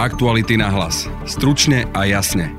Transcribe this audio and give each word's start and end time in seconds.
Aktuality 0.00 0.56
na 0.56 0.72
hlas. 0.72 1.12
Stručne 1.28 1.84
a 1.92 2.08
jasne. 2.08 2.56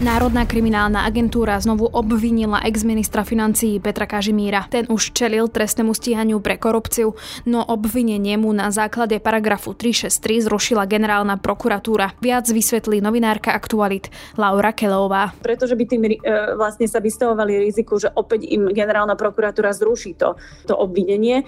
Národná 0.00 0.48
kriminálna 0.48 1.04
agentúra 1.04 1.60
znovu 1.60 1.84
obvinila 1.84 2.64
ex-ministra 2.64 3.28
financií 3.28 3.76
Petra 3.76 4.08
Kažimíra. 4.08 4.64
Ten 4.72 4.88
už 4.88 5.12
čelil 5.12 5.52
trestnému 5.52 5.92
stíhaniu 5.92 6.40
pre 6.40 6.56
korupciu, 6.56 7.12
no 7.44 7.60
obvinenie 7.60 8.40
mu 8.40 8.56
na 8.56 8.72
základe 8.72 9.20
paragrafu 9.20 9.76
363 9.76 10.48
zrušila 10.48 10.88
generálna 10.88 11.36
prokuratúra. 11.36 12.16
Viac 12.24 12.48
vysvetlí 12.48 13.04
novinárka 13.04 13.52
Aktualit 13.52 14.08
Laura 14.40 14.72
Kelová. 14.72 15.36
Pretože 15.44 15.76
by 15.76 15.84
tým 15.84 16.02
e, 16.08 16.16
vlastne 16.56 16.88
sa 16.88 17.04
vystavovali 17.04 17.68
riziku, 17.68 18.00
že 18.00 18.08
opäť 18.16 18.48
im 18.48 18.72
generálna 18.72 19.12
prokuratúra 19.12 19.76
zruší 19.76 20.16
to, 20.16 20.40
to 20.64 20.72
obvinenie. 20.72 21.44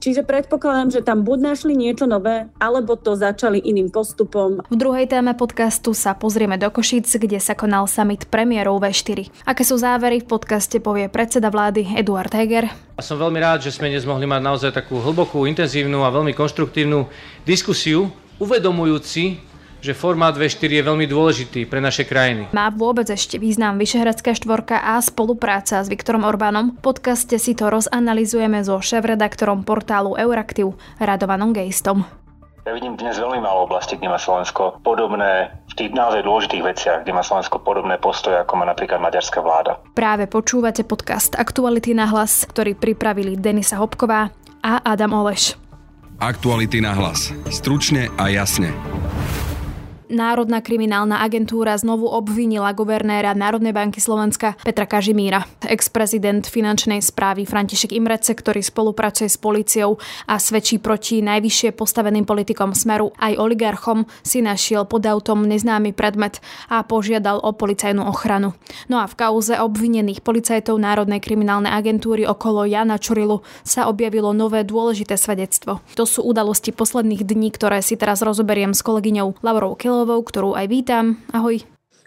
Čiže 0.00 0.24
predpokladám, 0.24 0.88
že 0.96 1.04
tam 1.04 1.28
buď 1.28 1.38
našli 1.52 1.76
niečo 1.76 2.08
nové, 2.08 2.48
alebo 2.56 2.96
to 2.96 3.12
začali 3.20 3.60
iným 3.60 3.92
postupom. 3.92 4.64
V 4.72 4.76
druhej 4.80 5.04
téme 5.04 5.36
podcastu 5.36 5.92
sa 5.92 6.16
pozrieme 6.16 6.56
do 6.56 6.72
Košic, 6.72 7.04
kde 7.20 7.36
sa 7.36 7.52
konal 7.52 7.84
summit 7.84 8.24
premiérov 8.32 8.80
V4. 8.80 9.28
Aké 9.44 9.60
sú 9.60 9.76
závery 9.76 10.24
v 10.24 10.30
podcaste 10.32 10.80
povie 10.80 11.12
predseda 11.12 11.52
vlády 11.52 12.00
Eduard 12.00 12.32
Heger. 12.32 12.72
A 12.96 13.04
som 13.04 13.20
veľmi 13.20 13.44
rád, 13.44 13.60
že 13.60 13.76
sme 13.76 13.92
dnes 13.92 14.08
mohli 14.08 14.24
mať 14.24 14.40
naozaj 14.40 14.72
takú 14.72 15.04
hlbokú, 15.04 15.44
intenzívnu 15.44 16.00
a 16.00 16.08
veľmi 16.08 16.32
konštruktívnu 16.32 17.04
diskusiu, 17.44 18.08
uvedomujúci 18.40 19.49
že 19.80 19.96
formát 19.96 20.36
V4 20.36 20.80
je 20.80 20.82
veľmi 20.84 21.08
dôležitý 21.08 21.66
pre 21.66 21.80
naše 21.80 22.04
krajiny. 22.04 22.52
Má 22.52 22.68
vôbec 22.70 23.08
ešte 23.08 23.40
význam 23.40 23.80
Vyšehradská 23.80 24.36
štvorka 24.36 24.80
a 24.80 25.00
spolupráca 25.00 25.80
s 25.80 25.88
Viktorom 25.88 26.22
Orbánom? 26.22 26.78
V 26.78 26.94
podcaste 26.94 27.36
si 27.40 27.52
to 27.56 27.72
rozanalizujeme 27.72 28.60
so 28.62 28.78
šéf-redaktorom 28.78 29.64
portálu 29.64 30.14
Euraktiv 30.14 30.76
Radovanom 31.00 31.56
Gejstom. 31.56 32.04
Ja 32.68 32.76
vidím 32.76 32.92
dnes 32.92 33.16
veľmi 33.16 33.40
málo 33.40 33.64
oblasti, 33.64 33.96
kde 33.96 34.12
má 34.12 34.20
Slovensko 34.20 34.84
podobné, 34.84 35.48
v 35.72 35.74
tých 35.74 35.90
naozaj 35.96 36.22
dôležitých 36.28 36.62
veciach, 36.62 36.98
kde 37.08 37.16
má 37.16 37.24
Slovensko 37.24 37.56
podobné 37.64 37.96
postoje, 37.96 38.36
ako 38.36 38.52
má 38.60 38.68
napríklad 38.68 39.00
maďarská 39.00 39.40
vláda. 39.40 39.80
Práve 39.96 40.28
počúvate 40.28 40.84
podcast 40.84 41.40
Aktuality 41.40 41.96
na 41.96 42.04
hlas, 42.12 42.44
ktorý 42.44 42.76
pripravili 42.76 43.40
Denisa 43.40 43.80
Hopková 43.80 44.28
a 44.60 44.72
Adam 44.84 45.16
Oleš. 45.16 45.56
Aktuality 46.20 46.84
na 46.84 46.92
hlas. 46.92 47.32
Stručne 47.48 48.12
a 48.20 48.28
jasne. 48.28 48.76
Národná 50.10 50.58
kriminálna 50.58 51.22
agentúra 51.22 51.78
znovu 51.78 52.10
obvinila 52.10 52.74
guvernéra 52.74 53.30
Národnej 53.30 53.70
banky 53.70 54.02
Slovenska 54.02 54.58
Petra 54.58 54.82
Kažimíra. 54.82 55.46
Ex-prezident 55.62 56.42
finančnej 56.42 56.98
správy 56.98 57.46
František 57.46 57.94
Imrece, 57.94 58.34
ktorý 58.34 58.58
spolupracuje 58.58 59.30
s 59.30 59.38
policiou 59.38 60.02
a 60.26 60.42
svedčí 60.42 60.82
proti 60.82 61.22
najvyššie 61.22 61.78
postaveným 61.78 62.26
politikom 62.26 62.74
Smeru 62.74 63.14
aj 63.22 63.38
oligarchom, 63.38 64.02
si 64.26 64.42
našiel 64.42 64.82
pod 64.90 65.06
autom 65.06 65.46
neznámy 65.46 65.94
predmet 65.94 66.42
a 66.66 66.82
požiadal 66.82 67.38
o 67.38 67.54
policajnú 67.54 68.02
ochranu. 68.02 68.58
No 68.90 68.98
a 68.98 69.06
v 69.06 69.14
kauze 69.14 69.62
obvinených 69.62 70.26
policajtov 70.26 70.74
Národnej 70.74 71.22
kriminálnej 71.22 71.70
agentúry 71.70 72.26
okolo 72.26 72.66
Jana 72.66 72.98
Čurilu 72.98 73.46
sa 73.62 73.86
objavilo 73.86 74.34
nové 74.34 74.66
dôležité 74.66 75.14
svedectvo. 75.14 75.78
To 75.94 76.02
sú 76.02 76.26
udalosti 76.26 76.74
posledných 76.74 77.22
dní, 77.22 77.54
ktoré 77.54 77.78
si 77.78 77.94
teraz 77.94 78.26
rozoberiem 78.26 78.74
s 78.74 78.82
kolegyňou 78.82 79.38
Laurou 79.46 79.78
Kilo 79.78 79.99
Michalovou, 80.00 80.24
ktorú 80.24 80.50
aj 80.56 80.64
vítam. 80.72 81.20
Ahoj. 81.28 81.60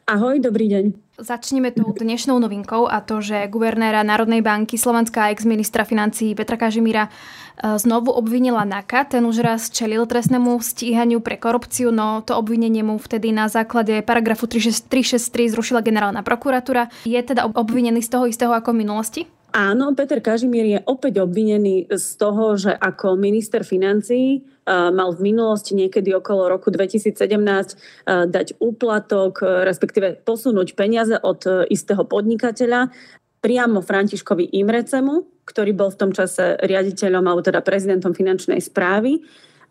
Ahoj, 0.09 0.41
dobrý 0.41 0.65
deň. 0.65 0.97
Začneme 1.21 1.69
tou 1.69 1.93
dnešnou 1.93 2.41
novinkou 2.41 2.89
a 2.89 3.05
to, 3.05 3.21
že 3.21 3.45
guvernéra 3.53 4.01
Národnej 4.01 4.41
banky 4.41 4.81
Slovenska 4.81 5.29
a 5.29 5.29
ex-ministra 5.29 5.85
financí 5.85 6.33
Petra 6.33 6.57
Kažimíra 6.57 7.05
e, 7.05 7.09
znovu 7.77 8.09
obvinila 8.09 8.65
NAKA. 8.65 9.13
Ten 9.13 9.29
už 9.29 9.45
raz 9.45 9.69
čelil 9.69 10.09
trestnému 10.09 10.57
stíhaniu 10.57 11.21
pre 11.21 11.37
korupciu, 11.37 11.93
no 11.93 12.25
to 12.25 12.33
obvinenie 12.33 12.81
mu 12.81 12.97
vtedy 12.97 13.29
na 13.29 13.45
základe 13.45 14.01
paragrafu 14.01 14.49
363 14.49 15.53
zrušila 15.53 15.85
generálna 15.85 16.25
prokuratúra. 16.25 16.89
Je 17.05 17.21
teda 17.21 17.45
obvinený 17.45 18.01
z 18.01 18.09
toho 18.09 18.25
istého 18.25 18.57
ako 18.57 18.73
v 18.73 18.81
minulosti? 18.81 19.21
Áno, 19.53 19.93
Peter 19.93 20.17
Kažimír 20.17 20.65
je 20.65 20.79
opäť 20.89 21.21
obvinený 21.21 21.85
z 21.93 22.07
toho, 22.17 22.57
že 22.57 22.73
ako 22.73 23.13
minister 23.13 23.61
financií 23.61 24.41
uh, 24.41 24.89
mal 24.89 25.13
v 25.13 25.29
minulosti 25.29 25.77
niekedy 25.77 26.09
okolo 26.09 26.49
roku 26.49 26.73
2017 26.73 27.13
uh, 27.21 28.25
dať 28.25 28.57
úplatok, 28.57 29.45
uh, 29.45 29.61
respektíve 29.61 30.25
posunúť 30.25 30.73
peniaze 30.73 31.13
od 31.21 31.69
istého 31.69 32.01
podnikateľa 32.01 32.89
priamo 33.45 33.85
Františkovi 33.85 34.57
Imrecemu, 34.57 35.45
ktorý 35.45 35.71
bol 35.77 35.93
v 35.93 35.99
tom 36.01 36.11
čase 36.17 36.57
riaditeľom 36.57 37.21
alebo 37.21 37.45
teda 37.45 37.61
prezidentom 37.61 38.17
finančnej 38.17 38.57
správy 38.57 39.21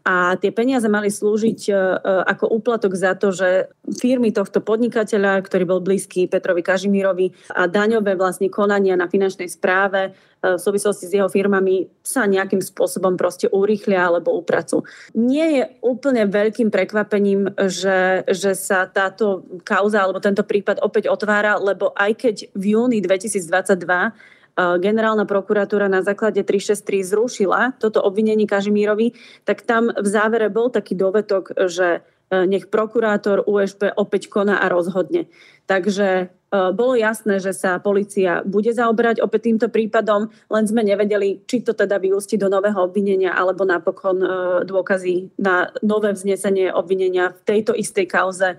a 0.02 0.34
tie 0.34 0.50
peniaze 0.50 0.90
mali 0.90 1.14
slúžiť 1.14 1.60
e, 1.70 1.72
e, 1.72 1.78
ako 2.26 2.50
úplatok 2.58 2.98
za 2.98 3.14
to, 3.14 3.30
že 3.30 3.70
firmy 4.02 4.34
tohto 4.34 4.58
podnikateľa, 4.58 5.46
ktorý 5.46 5.64
bol 5.66 5.80
blízky 5.80 6.26
Petrovi 6.26 6.66
Kažimírovi 6.66 7.30
a 7.54 7.70
daňové 7.70 8.18
vlastne 8.18 8.50
konania 8.50 8.98
na 8.98 9.06
finančnej 9.06 9.46
správe 9.46 10.10
e, 10.10 10.10
v 10.42 10.58
súvislosti 10.58 11.06
s 11.06 11.14
jeho 11.14 11.30
firmami 11.30 11.86
sa 12.02 12.26
nejakým 12.26 12.58
spôsobom 12.58 13.14
proste 13.14 13.46
urýchlia 13.46 14.10
alebo 14.10 14.34
upracu. 14.34 14.82
Nie 15.14 15.46
je 15.54 15.62
úplne 15.86 16.26
veľkým 16.26 16.74
prekvapením, 16.74 17.54
že, 17.70 18.26
že 18.26 18.58
sa 18.58 18.90
táto 18.90 19.46
kauza 19.62 20.02
alebo 20.02 20.18
tento 20.18 20.42
prípad 20.42 20.82
opäť 20.82 21.14
otvára, 21.14 21.62
lebo 21.62 21.94
aj 21.94 22.18
keď 22.18 22.36
v 22.58 22.74
júni 22.74 22.98
2022 22.98 24.41
generálna 24.56 25.24
prokuratúra 25.24 25.88
na 25.88 26.04
základe 26.04 26.44
363 26.44 27.08
zrušila 27.08 27.60
toto 27.80 28.04
obvinenie 28.04 28.44
Kažimírovi, 28.44 29.16
tak 29.48 29.64
tam 29.64 29.88
v 29.88 30.06
závere 30.06 30.52
bol 30.52 30.68
taký 30.68 30.92
dovetok, 30.92 31.56
že 31.72 32.04
e, 32.28 32.44
nech 32.44 32.68
prokurátor 32.68 33.48
USP 33.48 33.88
opäť 33.96 34.28
koná 34.28 34.60
a 34.60 34.68
rozhodne. 34.68 35.32
Takže 35.64 36.28
E, 36.28 36.41
bolo 36.52 36.92
jasné, 36.92 37.40
že 37.40 37.56
sa 37.56 37.80
policia 37.80 38.44
bude 38.44 38.68
zaoberať 38.76 39.24
opäť 39.24 39.48
týmto 39.48 39.66
prípadom, 39.72 40.28
len 40.52 40.64
sme 40.68 40.84
nevedeli, 40.84 41.40
či 41.48 41.64
to 41.64 41.72
teda 41.72 41.96
vyústi 41.96 42.36
do 42.36 42.52
nového 42.52 42.76
obvinenia, 42.76 43.32
alebo 43.32 43.64
napokon 43.64 44.20
e, 44.20 44.28
dôkazy 44.68 45.32
na 45.40 45.72
nové 45.80 46.12
vznesenie 46.12 46.68
obvinenia 46.68 47.32
v 47.32 47.40
tejto 47.48 47.72
istej 47.72 48.04
kauze 48.04 48.48
e, 48.52 48.56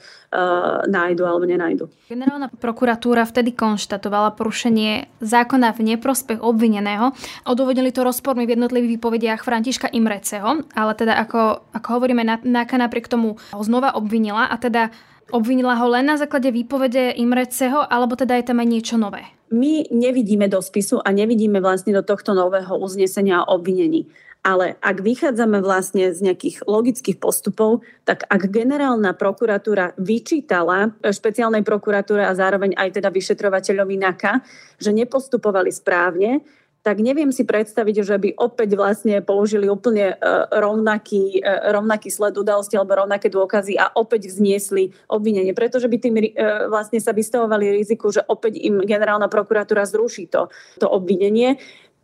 nájdu 0.90 1.22
alebo 1.22 1.46
nenajdu. 1.46 1.86
Generálna 2.10 2.50
prokuratúra 2.50 3.30
vtedy 3.30 3.54
konštatovala 3.54 4.34
porušenie 4.34 5.22
zákona 5.22 5.78
v 5.78 5.94
neprospech 5.94 6.42
obvineného. 6.42 7.14
Odôvodnili 7.46 7.94
to 7.94 8.02
rozpormi 8.02 8.50
v 8.50 8.58
jednotlivých 8.58 8.98
výpovediach 8.98 9.46
Františka 9.46 9.94
Imreceho, 9.94 10.66
ale 10.74 10.92
teda 10.98 11.14
ako, 11.22 11.70
ako 11.78 11.88
hovoríme, 12.02 12.26
NAKA 12.26 12.78
napriek 12.82 13.06
tomu 13.06 13.38
ho 13.38 13.62
znova 13.62 13.94
obvinila 13.94 14.50
a 14.50 14.58
teda 14.58 14.90
Obvinila 15.32 15.80
ho 15.80 15.88
len 15.88 16.10
na 16.10 16.20
základe 16.20 16.52
výpovede 16.52 17.16
Imreceho, 17.16 17.88
alebo 17.88 18.20
teda 18.20 18.36
je 18.36 18.46
tam 18.50 18.60
aj 18.60 18.68
niečo 18.68 18.96
nové? 19.00 19.24
My 19.54 19.86
nevidíme 19.94 20.50
do 20.50 20.60
spisu 20.60 21.00
a 21.00 21.14
nevidíme 21.14 21.62
vlastne 21.62 21.94
do 21.94 22.04
tohto 22.04 22.34
nového 22.34 22.76
uznesenia 22.76 23.46
o 23.46 23.56
obvinení. 23.56 24.10
Ale 24.44 24.76
ak 24.84 25.00
vychádzame 25.00 25.64
vlastne 25.64 26.12
z 26.12 26.20
nejakých 26.20 26.68
logických 26.68 27.16
postupov, 27.16 27.80
tak 28.04 28.28
ak 28.28 28.52
generálna 28.52 29.16
prokuratúra 29.16 29.96
vyčítala 29.96 30.92
špeciálnej 31.00 31.64
prokuratúre 31.64 32.28
a 32.28 32.36
zároveň 32.36 32.76
aj 32.76 33.00
teda 33.00 33.08
vyšetrovateľovi 33.08 33.96
NAKA, 34.04 34.44
že 34.84 34.92
nepostupovali 34.92 35.72
správne, 35.72 36.44
tak 36.84 37.00
neviem 37.00 37.32
si 37.32 37.48
predstaviť, 37.48 37.96
že 38.04 38.16
by 38.20 38.30
opäť 38.36 38.76
vlastne 38.76 39.24
použili 39.24 39.72
úplne 39.72 40.14
e, 40.14 40.16
rovnaký, 40.52 41.40
e, 41.40 41.72
rovnaký 41.72 42.12
sled 42.12 42.36
udalosti 42.36 42.76
alebo 42.76 43.00
rovnaké 43.00 43.32
dôkazy 43.32 43.80
a 43.80 43.96
opäť 43.96 44.28
vzniesli 44.28 44.92
obvinenie, 45.08 45.56
pretože 45.56 45.88
by 45.88 45.98
tým 45.98 46.16
e, 46.20 46.36
vlastne 46.68 47.00
sa 47.00 47.16
vystavovali 47.16 47.72
riziku, 47.72 48.12
že 48.12 48.28
opäť 48.28 48.60
im 48.60 48.84
generálna 48.84 49.32
prokuratúra 49.32 49.88
zruší 49.88 50.28
to, 50.28 50.52
to 50.76 50.92
obvinenie. 50.92 51.56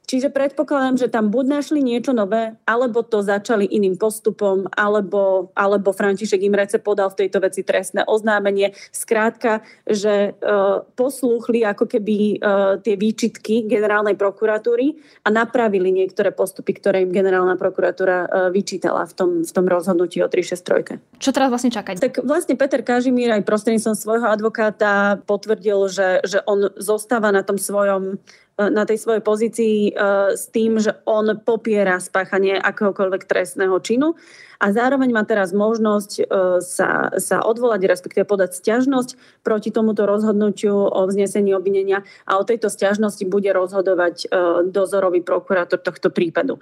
Čiže 0.09 0.33
predpokladám, 0.33 0.97
že 0.97 1.05
tam 1.13 1.29
buď 1.29 1.45
našli 1.61 1.85
niečo 1.85 2.17
nové, 2.17 2.57
alebo 2.65 3.05
to 3.05 3.21
začali 3.21 3.69
iným 3.69 3.93
postupom, 3.93 4.65
alebo, 4.73 5.53
alebo 5.53 5.93
František 5.93 6.41
Imrece 6.41 6.81
podal 6.81 7.13
v 7.13 7.21
tejto 7.25 7.37
veci 7.37 7.61
trestné 7.61 8.09
oznámenie. 8.09 8.73
Skrátka, 8.89 9.61
že 9.85 10.33
uh, 10.33 10.81
poslúchli 10.97 11.61
ako 11.61 11.85
keby 11.85 12.41
uh, 12.41 12.81
tie 12.81 12.97
výčitky 12.97 13.69
generálnej 13.69 14.17
prokuratúry 14.17 14.97
a 15.21 15.29
napravili 15.29 15.93
niektoré 15.93 16.33
postupy, 16.33 16.73
ktoré 16.81 17.05
im 17.05 17.13
generálna 17.13 17.53
prokuratúra 17.53 18.17
uh, 18.25 18.27
vyčítala 18.49 19.05
v 19.05 19.13
tom, 19.13 19.29
v 19.45 19.51
tom 19.53 19.69
rozhodnutí 19.69 20.25
o 20.25 20.27
363. 20.27 21.21
Čo 21.21 21.29
teraz 21.29 21.53
vlastne 21.53 21.69
čakať? 21.69 22.01
Tak 22.01 22.13
vlastne 22.25 22.57
Peter 22.57 22.81
Kažimír 22.81 23.29
aj 23.29 23.45
prostredníctvom 23.45 23.93
svojho 23.93 24.25
advokáta 24.25 25.21
potvrdil, 25.29 25.85
že, 25.85 26.25
že 26.25 26.41
on 26.49 26.73
zostáva 26.81 27.29
na 27.29 27.45
tom 27.45 27.61
svojom 27.61 28.17
na 28.67 28.83
tej 28.83 28.99
svojej 28.99 29.23
pozícii 29.23 29.75
e, 29.89 29.91
s 30.35 30.51
tým, 30.51 30.83
že 30.83 30.99
on 31.07 31.39
popiera 31.39 31.95
spáchanie 32.03 32.59
akéhokoľvek 32.59 33.23
trestného 33.23 33.79
činu 33.79 34.19
a 34.59 34.75
zároveň 34.75 35.15
má 35.15 35.23
teraz 35.23 35.55
možnosť 35.55 36.11
e, 36.19 36.23
sa, 36.59 37.15
sa 37.15 37.37
odvolať, 37.39 37.87
respektíve 37.87 38.27
podať 38.27 38.59
stiažnosť 38.59 39.41
proti 39.47 39.71
tomuto 39.71 40.03
rozhodnutiu 40.03 40.75
o 40.75 41.01
vznesení 41.07 41.55
obvinenia 41.55 42.03
a 42.27 42.35
o 42.35 42.43
tejto 42.43 42.67
stiažnosti 42.67 43.23
bude 43.23 43.47
rozhodovať 43.55 44.27
e, 44.27 44.67
dozorový 44.67 45.23
prokurátor 45.23 45.79
tohto 45.79 46.11
prípadu. 46.11 46.59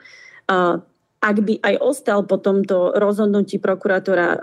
ak 1.18 1.38
by 1.42 1.54
aj 1.66 1.76
ostal 1.82 2.22
po 2.30 2.38
tomto 2.38 2.94
rozhodnutí 2.94 3.58
prokurátora 3.58 4.28
e, 4.30 4.38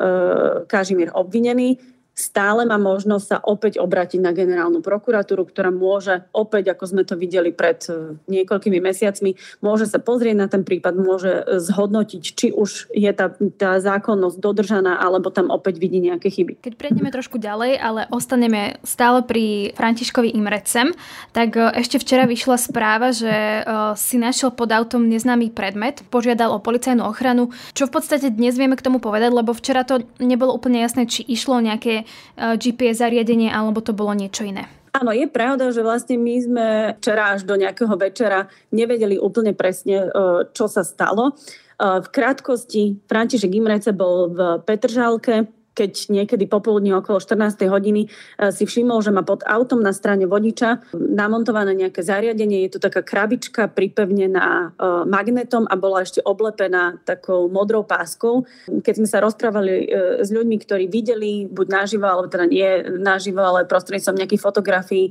Kažimír 0.67 1.15
obvinený, 1.15 1.94
stále 2.15 2.63
má 2.63 2.79
možnosť 2.79 3.27
sa 3.27 3.39
opäť 3.43 3.83
obrátiť 3.83 4.23
na 4.23 4.31
generálnu 4.31 4.79
prokuratúru, 4.81 5.51
ktorá 5.51 5.75
môže 5.75 6.23
opäť, 6.31 6.71
ako 6.71 6.85
sme 6.87 7.03
to 7.03 7.19
videli 7.19 7.51
pred 7.51 7.83
e, 7.91 8.15
niekoľkými 8.31 8.79
mesiacmi, 8.79 9.35
môže 9.59 9.91
sa 9.91 9.99
pozrieť 9.99 10.37
na 10.39 10.47
ten 10.47 10.63
prípad, 10.63 10.95
môže 10.95 11.43
e, 11.43 11.59
zhodnotiť, 11.59 12.23
či 12.23 12.55
už 12.55 12.95
je 12.95 13.11
tá, 13.11 13.35
tá 13.59 13.83
zákonnosť 13.83 14.39
dodržaná, 14.39 15.03
alebo 15.03 15.35
tam 15.35 15.51
opäť 15.51 15.83
vidí 15.83 15.99
nejaké 15.99 16.31
chyby. 16.31 16.63
Keď 16.63 16.75
prejdeme 16.79 17.11
trošku 17.11 17.43
ďalej, 17.43 17.83
ale 17.83 18.07
ostaneme 18.15 18.79
stále 18.87 19.27
pri 19.27 19.75
Františkovi 19.75 20.39
Imrecem, 20.39 20.95
tak 21.35 21.59
e, 21.59 21.67
ešte 21.83 21.99
včera 21.99 22.31
vyšla 22.31 22.57
správa, 22.57 23.11
že 23.11 23.67
si 23.99 24.17
našiel 24.17 24.55
pod 24.55 24.71
autom 24.71 25.11
neznámy 25.11 25.51
predmet, 25.51 26.07
požiadal 26.09 26.55
o 26.55 26.63
policajnú 26.63 27.03
ochranu, 27.03 27.51
čo 27.75 27.91
v 27.91 27.99
podstate 27.99 28.31
dnes 28.31 28.55
vieme 28.55 28.79
k 28.79 28.87
tomu 28.87 29.03
povedať, 29.03 29.35
lebo 29.35 29.51
včera 29.51 29.83
to 29.83 30.07
nebolo 30.23 30.55
úplne 30.55 30.79
jasné, 30.79 31.11
či 31.11 31.27
išlo 31.27 31.59
nejaké 31.59 32.04
Eh, 32.05 32.55
GPS 32.61 33.03
zariadenie 33.03 33.51
alebo 33.51 33.81
to 33.81 33.97
bolo 33.97 34.15
niečo 34.15 34.47
iné? 34.47 34.69
Áno, 34.95 35.11
je 35.11 35.27
pravda, 35.27 35.75
že 35.75 35.83
vlastne 35.83 36.15
my 36.15 36.35
sme 36.39 36.67
včera 37.03 37.35
až 37.35 37.43
do 37.43 37.59
nejakého 37.59 37.91
večera 37.99 38.47
nevedeli 38.71 39.19
úplne 39.19 39.51
presne, 39.51 40.07
eh, 40.07 40.47
čo 40.55 40.71
sa 40.71 40.87
stalo. 40.87 41.35
Eh, 41.35 41.99
v 41.99 42.07
krátkosti, 42.15 43.03
František 43.11 43.51
Imrece 43.51 43.91
bol 43.91 44.31
v 44.31 44.39
Petržálke, 44.63 45.51
keď 45.75 46.09
niekedy 46.09 46.47
popoludní 46.47 46.95
okolo 46.95 47.19
14. 47.19 47.67
hodiny 47.67 48.07
e, 48.07 48.09
si 48.55 48.65
všimol, 48.65 49.03
že 49.03 49.11
má 49.11 49.27
pod 49.27 49.43
autom 49.43 49.83
na 49.83 49.91
strane 49.91 50.25
vodiča 50.25 50.95
namontované 50.95 51.75
nejaké 51.75 52.01
zariadenie. 52.01 52.65
Je 52.65 52.79
to 52.79 52.81
taká 52.81 53.03
krabička 53.03 53.67
pripevnená 53.67 54.71
e, 54.73 54.87
magnetom 55.05 55.67
a 55.67 55.75
bola 55.75 56.07
ešte 56.07 56.23
oblepená 56.23 57.03
takou 57.03 57.51
modrou 57.51 57.83
páskou. 57.83 58.47
Keď 58.71 58.95
sme 59.03 59.09
sa 59.11 59.19
rozprávali 59.19 59.73
e, 59.85 59.87
s 60.23 60.31
ľuďmi, 60.31 60.57
ktorí 60.63 60.87
videli 60.87 61.51
buď 61.51 61.67
naživo, 61.67 62.07
alebo 62.07 62.31
teda 62.31 62.47
nie 62.47 62.87
naživo, 63.03 63.43
ale 63.43 63.67
prostredníctvom 63.67 64.23
nejakých 64.23 64.45
fotografií 64.45 65.05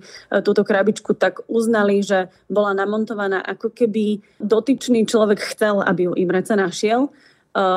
túto 0.48 0.64
krabičku, 0.64 1.14
tak 1.20 1.44
uznali, 1.52 2.00
že 2.00 2.32
bola 2.48 2.72
namontovaná 2.72 3.44
ako 3.44 3.76
keby 3.76 4.24
dotyčný 4.40 5.04
človek 5.04 5.44
chcel, 5.54 5.84
aby 5.84 6.08
ju 6.08 6.14
Imrece 6.16 6.56
našiel 6.56 7.12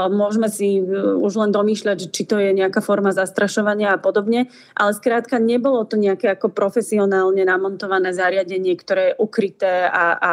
Môžeme 0.08 0.48
si 0.48 0.80
e, 0.80 0.82
už 1.20 1.36
len 1.36 1.52
domýšľať, 1.52 2.08
či 2.08 2.24
to 2.24 2.40
je 2.40 2.56
nejaká 2.56 2.80
forma 2.80 3.12
zastrašovania 3.12 3.92
a 3.92 4.00
podobne, 4.00 4.48
ale 4.72 4.90
skrátka 4.96 5.36
nebolo 5.36 5.84
to 5.84 6.00
nejaké 6.00 6.32
ako 6.32 6.48
profesionálne 6.48 7.44
namontované 7.44 8.16
zariadenie, 8.16 8.72
ktoré 8.72 9.12
je 9.12 9.18
ukryté 9.20 9.84
a, 9.84 10.16
a 10.16 10.32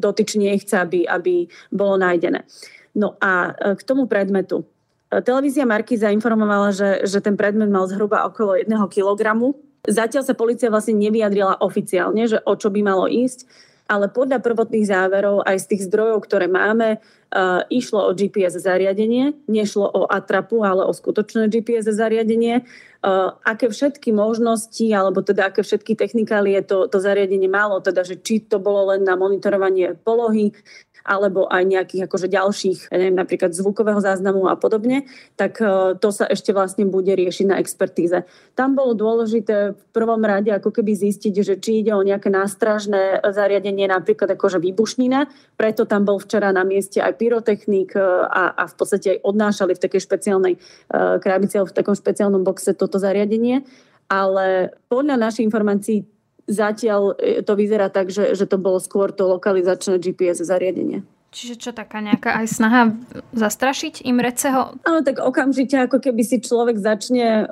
dotyčne 0.00 0.56
chce, 0.56 0.80
aby, 0.80 1.04
aby 1.04 1.52
bolo 1.68 2.00
nájdené. 2.00 2.48
No 2.96 3.20
a 3.20 3.52
e, 3.52 3.76
k 3.76 3.82
tomu 3.84 4.08
predmetu. 4.08 4.64
Televízia 5.12 5.68
Marky 5.68 6.00
informovala, 6.00 6.72
že, 6.72 7.04
že 7.04 7.20
ten 7.20 7.36
predmet 7.36 7.68
mal 7.68 7.84
zhruba 7.86 8.24
okolo 8.24 8.56
1 8.56 8.72
kilogramu. 8.88 9.52
Zatiaľ 9.84 10.24
sa 10.24 10.32
policia 10.32 10.72
vlastne 10.72 10.96
nevyjadrila 10.96 11.60
oficiálne, 11.60 12.24
že 12.24 12.40
o 12.40 12.56
čo 12.56 12.72
by 12.72 12.80
malo 12.80 13.04
ísť 13.04 13.44
ale 13.84 14.08
podľa 14.08 14.40
prvotných 14.40 14.88
záverov 14.88 15.44
aj 15.44 15.56
z 15.60 15.68
tých 15.76 15.82
zdrojov, 15.92 16.24
ktoré 16.24 16.48
máme, 16.48 16.96
uh, 16.96 17.62
išlo 17.68 18.08
o 18.08 18.16
GPS 18.16 18.56
zariadenie, 18.56 19.36
nešlo 19.44 19.84
o 19.84 20.02
atrapu, 20.08 20.64
ale 20.64 20.88
o 20.88 20.92
skutočné 20.92 21.52
GPS 21.52 21.92
zariadenie. 21.92 22.64
Uh, 23.04 23.36
aké 23.44 23.68
všetky 23.68 24.16
možnosti, 24.16 24.80
alebo 24.88 25.20
teda 25.20 25.52
aké 25.52 25.60
všetky 25.60 25.92
technikálie 25.92 26.64
to, 26.64 26.88
to 26.88 26.96
zariadenie 26.96 27.52
malo, 27.52 27.84
teda 27.84 28.00
že 28.00 28.16
či 28.16 28.40
to 28.40 28.56
bolo 28.56 28.96
len 28.96 29.04
na 29.04 29.12
monitorovanie 29.12 29.92
polohy, 29.92 30.56
alebo 31.04 31.44
aj 31.52 31.62
nejakých 31.68 32.08
akože 32.08 32.32
ďalších, 32.32 32.78
neviem, 32.88 33.12
napríklad 33.12 33.52
zvukového 33.52 34.00
záznamu 34.00 34.48
a 34.48 34.56
podobne, 34.56 35.04
tak 35.36 35.60
e, 35.60 35.94
to 36.00 36.08
sa 36.08 36.24
ešte 36.24 36.56
vlastne 36.56 36.88
bude 36.88 37.12
riešiť 37.12 37.46
na 37.52 37.60
expertíze. 37.60 38.24
Tam 38.56 38.72
bolo 38.72 38.96
dôležité 38.96 39.76
v 39.76 39.84
prvom 39.92 40.24
rade 40.24 40.48
ako 40.48 40.72
keby 40.72 40.96
zistiť, 40.96 41.34
že 41.44 41.54
či 41.60 41.84
ide 41.84 41.92
o 41.92 42.00
nejaké 42.00 42.32
nástražné 42.32 43.20
zariadenie, 43.20 43.84
napríklad 43.84 44.32
akože 44.32 44.56
výbušnina, 44.64 45.28
preto 45.60 45.84
tam 45.84 46.08
bol 46.08 46.16
včera 46.16 46.56
na 46.56 46.64
mieste 46.64 47.04
aj 47.04 47.20
pyrotechnik 47.20 47.92
e, 47.92 48.00
a, 48.24 48.56
a 48.56 48.64
v 48.64 48.74
podstate 48.74 49.06
aj 49.12 49.28
odnášali 49.28 49.76
v 49.76 49.82
takej 49.84 50.00
špeciálnej 50.00 50.54
krabici 51.20 51.60
alebo 51.60 51.70
v 51.70 51.78
takom 51.84 51.96
špeciálnom 51.96 52.42
boxe 52.46 52.72
toto 52.72 52.93
zariadenie 52.98 53.64
ale 54.04 54.76
podľa 54.92 55.16
našich 55.16 55.48
informácií 55.48 56.04
Zatiaľ 56.44 57.16
e, 57.16 57.40
to 57.40 57.56
vyzerá 57.56 57.88
tak, 57.88 58.12
že, 58.12 58.36
že 58.36 58.44
to 58.44 58.60
bolo 58.60 58.76
skôr 58.76 59.08
to 59.08 59.24
lokalizačné 59.24 59.96
GPS 59.96 60.44
zariadenie. 60.44 61.00
Čiže 61.34 61.58
čo, 61.58 61.70
taká 61.74 61.98
nejaká 61.98 62.30
aj 62.38 62.46
snaha 62.46 62.82
zastrašiť 63.34 64.06
im 64.06 64.22
receho? 64.22 64.78
Áno, 64.86 65.02
tak 65.02 65.18
okamžite 65.18 65.74
ako 65.82 65.98
keby 65.98 66.22
si 66.22 66.38
človek 66.38 66.78
začne 66.78 67.50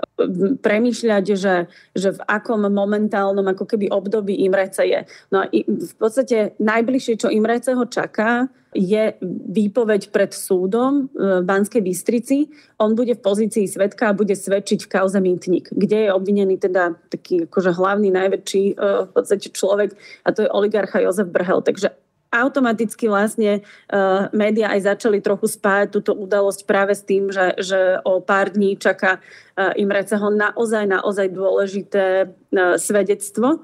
premýšľať, 0.62 1.24
že, 1.34 1.66
že 1.90 2.14
v 2.14 2.20
akom 2.30 2.62
momentálnom 2.62 3.42
ako 3.42 3.66
keby 3.66 3.90
období 3.90 4.38
Imrece 4.46 4.86
je. 4.86 5.00
No 5.34 5.42
a 5.42 5.50
v 5.50 5.94
podstate 5.98 6.54
najbližšie, 6.62 7.26
čo 7.26 7.34
Imreceho 7.34 7.82
čaká, 7.90 8.46
je 8.72 9.12
výpoveď 9.52 10.08
pred 10.08 10.32
súdom 10.32 11.12
v 11.12 11.44
Banskej 11.44 11.84
Bystrici. 11.84 12.48
On 12.80 12.96
bude 12.96 13.18
v 13.18 13.20
pozícii 13.20 13.68
svetka 13.68 14.08
a 14.08 14.16
bude 14.16 14.32
svedčiť 14.32 14.88
v 14.88 14.92
kauze 14.96 15.20
Mintník, 15.20 15.68
kde 15.76 16.08
je 16.08 16.10
obvinený 16.14 16.56
teda 16.56 16.96
taký 17.12 17.44
akože 17.44 17.76
hlavný, 17.76 18.08
najväčší 18.08 18.64
e, 18.72 18.74
v 18.80 19.10
podstate 19.12 19.52
človek 19.52 19.92
a 20.24 20.32
to 20.32 20.48
je 20.48 20.48
oligarcha 20.48 21.04
Jozef 21.04 21.28
Brhel. 21.28 21.60
Takže 21.60 21.92
automaticky 22.32 23.12
vlastne 23.12 23.60
uh, 23.60 24.32
médiá 24.32 24.72
aj 24.72 24.96
začali 24.96 25.20
trochu 25.20 25.52
spájať 25.52 25.92
túto 25.92 26.16
udalosť 26.16 26.64
práve 26.64 26.96
s 26.96 27.04
tým, 27.04 27.28
že, 27.28 27.60
že 27.60 28.00
o 28.08 28.24
pár 28.24 28.56
dní 28.56 28.80
čaká 28.80 29.20
uh, 29.20 29.76
Imreceho 29.76 30.32
naozaj, 30.32 30.88
naozaj 30.88 31.28
dôležité 31.28 32.32
uh, 32.32 32.80
svedectvo. 32.80 33.62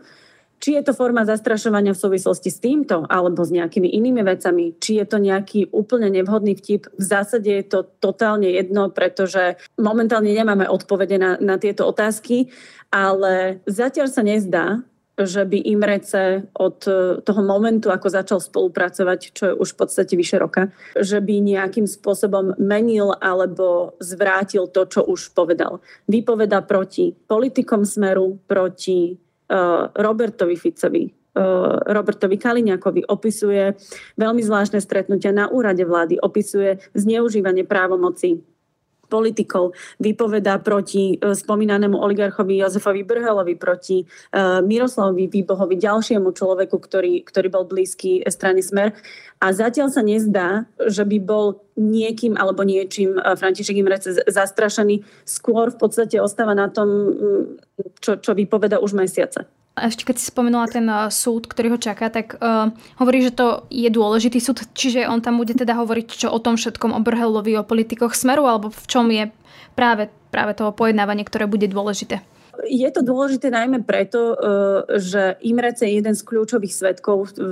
Či 0.59 0.75
je 0.75 0.91
to 0.91 0.93
forma 0.93 1.23
zastrašovania 1.23 1.95
v 1.95 2.03
súvislosti 2.03 2.51
s 2.51 2.59
týmto 2.59 3.07
alebo 3.07 3.47
s 3.47 3.55
nejakými 3.55 3.95
inými 3.95 4.27
vecami, 4.27 4.75
či 4.83 4.99
je 4.99 5.07
to 5.07 5.23
nejaký 5.23 5.71
úplne 5.71 6.11
nevhodný 6.11 6.59
vtip, 6.59 6.91
v 6.99 7.05
zásade 7.07 7.47
je 7.47 7.63
to 7.63 7.87
totálne 8.03 8.51
jedno, 8.51 8.91
pretože 8.91 9.55
momentálne 9.79 10.35
nemáme 10.35 10.67
odpovede 10.67 11.15
na, 11.15 11.39
na 11.39 11.63
tieto 11.63 11.87
otázky, 11.87 12.51
ale 12.91 13.63
zatiaľ 13.71 14.11
sa 14.11 14.27
nezdá, 14.27 14.83
že 15.19 15.43
by 15.43 15.59
Imrece 15.67 16.47
od 16.55 16.79
e, 16.87 17.19
toho 17.27 17.43
momentu, 17.43 17.91
ako 17.91 18.07
začal 18.07 18.39
spolupracovať, 18.39 19.21
čo 19.35 19.45
je 19.51 19.55
už 19.59 19.75
v 19.75 19.79
podstate 19.83 20.15
vyše 20.15 20.39
roka, 20.39 20.71
že 20.95 21.19
by 21.19 21.43
nejakým 21.43 21.91
spôsobom 21.91 22.55
menil 22.63 23.11
alebo 23.19 23.99
zvrátil 23.99 24.71
to, 24.71 24.87
čo 24.87 25.03
už 25.03 25.35
povedal. 25.35 25.83
Vypoveda 26.07 26.63
proti 26.63 27.11
politikom 27.11 27.83
Smeru, 27.83 28.39
proti 28.47 29.15
uh, 29.15 29.91
Robertovi 29.91 30.55
Ficovi, 30.55 31.11
uh, 31.11 31.83
Robertovi 31.83 32.39
Kaliňakovi, 32.39 33.11
opisuje 33.11 33.75
veľmi 34.15 34.43
zvláštne 34.45 34.79
stretnutia 34.79 35.35
na 35.35 35.51
úrade 35.51 35.83
vlády, 35.83 36.23
opisuje 36.23 36.79
zneužívanie 36.95 37.67
právomoci 37.67 38.39
politikov 39.09 39.75
vypovedá 39.99 40.61
proti 40.61 41.17
e, 41.17 41.35
spomínanému 41.35 41.97
oligarchovi 41.97 42.61
Jozefovi 42.61 43.03
Brhelovi, 43.03 43.57
proti 43.57 44.05
e, 44.05 44.07
Miroslavovi 44.63 45.27
Výbohovi, 45.27 45.75
ďalšiemu 45.81 46.31
človeku, 46.31 46.77
ktorý, 46.77 47.25
ktorý 47.25 47.49
bol 47.49 47.65
blízky 47.67 48.23
strany 48.29 48.61
Smer. 48.63 48.95
A 49.43 49.51
zatiaľ 49.51 49.89
sa 49.91 50.03
nezdá, 50.05 50.69
že 50.77 51.03
by 51.03 51.19
bol 51.19 51.65
niekým 51.75 52.39
alebo 52.39 52.63
niečím 52.63 53.19
e, 53.19 53.35
František 53.35 53.81
Imrece 53.81 54.15
zastrašený. 54.29 55.03
Skôr 55.27 55.75
v 55.75 55.81
podstate 55.81 56.21
ostáva 56.23 56.55
na 56.55 56.69
tom, 56.69 56.89
čo, 57.99 58.21
čo 58.21 58.37
vypoveda 58.37 58.79
už 58.79 58.95
mesiace. 58.95 59.58
A 59.79 59.87
ešte 59.87 60.03
keď 60.03 60.17
si 60.19 60.27
spomenula 60.29 60.67
ten 60.67 60.87
uh, 60.91 61.07
súd, 61.09 61.47
ktorý 61.47 61.75
ho 61.75 61.79
čaká, 61.79 62.11
tak 62.11 62.35
uh, 62.39 62.75
hovorí, 62.99 63.23
že 63.23 63.33
to 63.33 63.65
je 63.71 63.87
dôležitý 63.87 64.43
súd, 64.43 64.67
čiže 64.75 65.07
on 65.07 65.23
tam 65.23 65.39
bude 65.39 65.55
teda 65.55 65.79
hovoriť 65.79 66.07
čo 66.27 66.29
o 66.29 66.39
tom 66.43 66.59
všetkom 66.59 66.93
o 66.93 67.01
Brhelovi, 67.01 67.55
o 67.59 67.67
politikoch 67.67 68.19
Smeru, 68.19 68.45
alebo 68.45 68.75
v 68.75 68.85
čom 68.91 69.07
je 69.09 69.31
práve, 69.79 70.11
práve 70.35 70.59
toho 70.59 70.75
pojednávanie, 70.75 71.23
ktoré 71.23 71.47
bude 71.47 71.71
dôležité 71.71 72.21
je 72.67 72.89
to 72.91 73.07
dôležité 73.07 73.55
najmä 73.55 73.87
preto, 73.87 74.35
e, 74.35 74.37
že 74.99 75.39
Imrece 75.47 75.87
je 75.87 76.03
jeden 76.03 76.15
z 76.15 76.27
kľúčových 76.27 76.75
svetkov 76.75 77.37
v, 77.39 77.43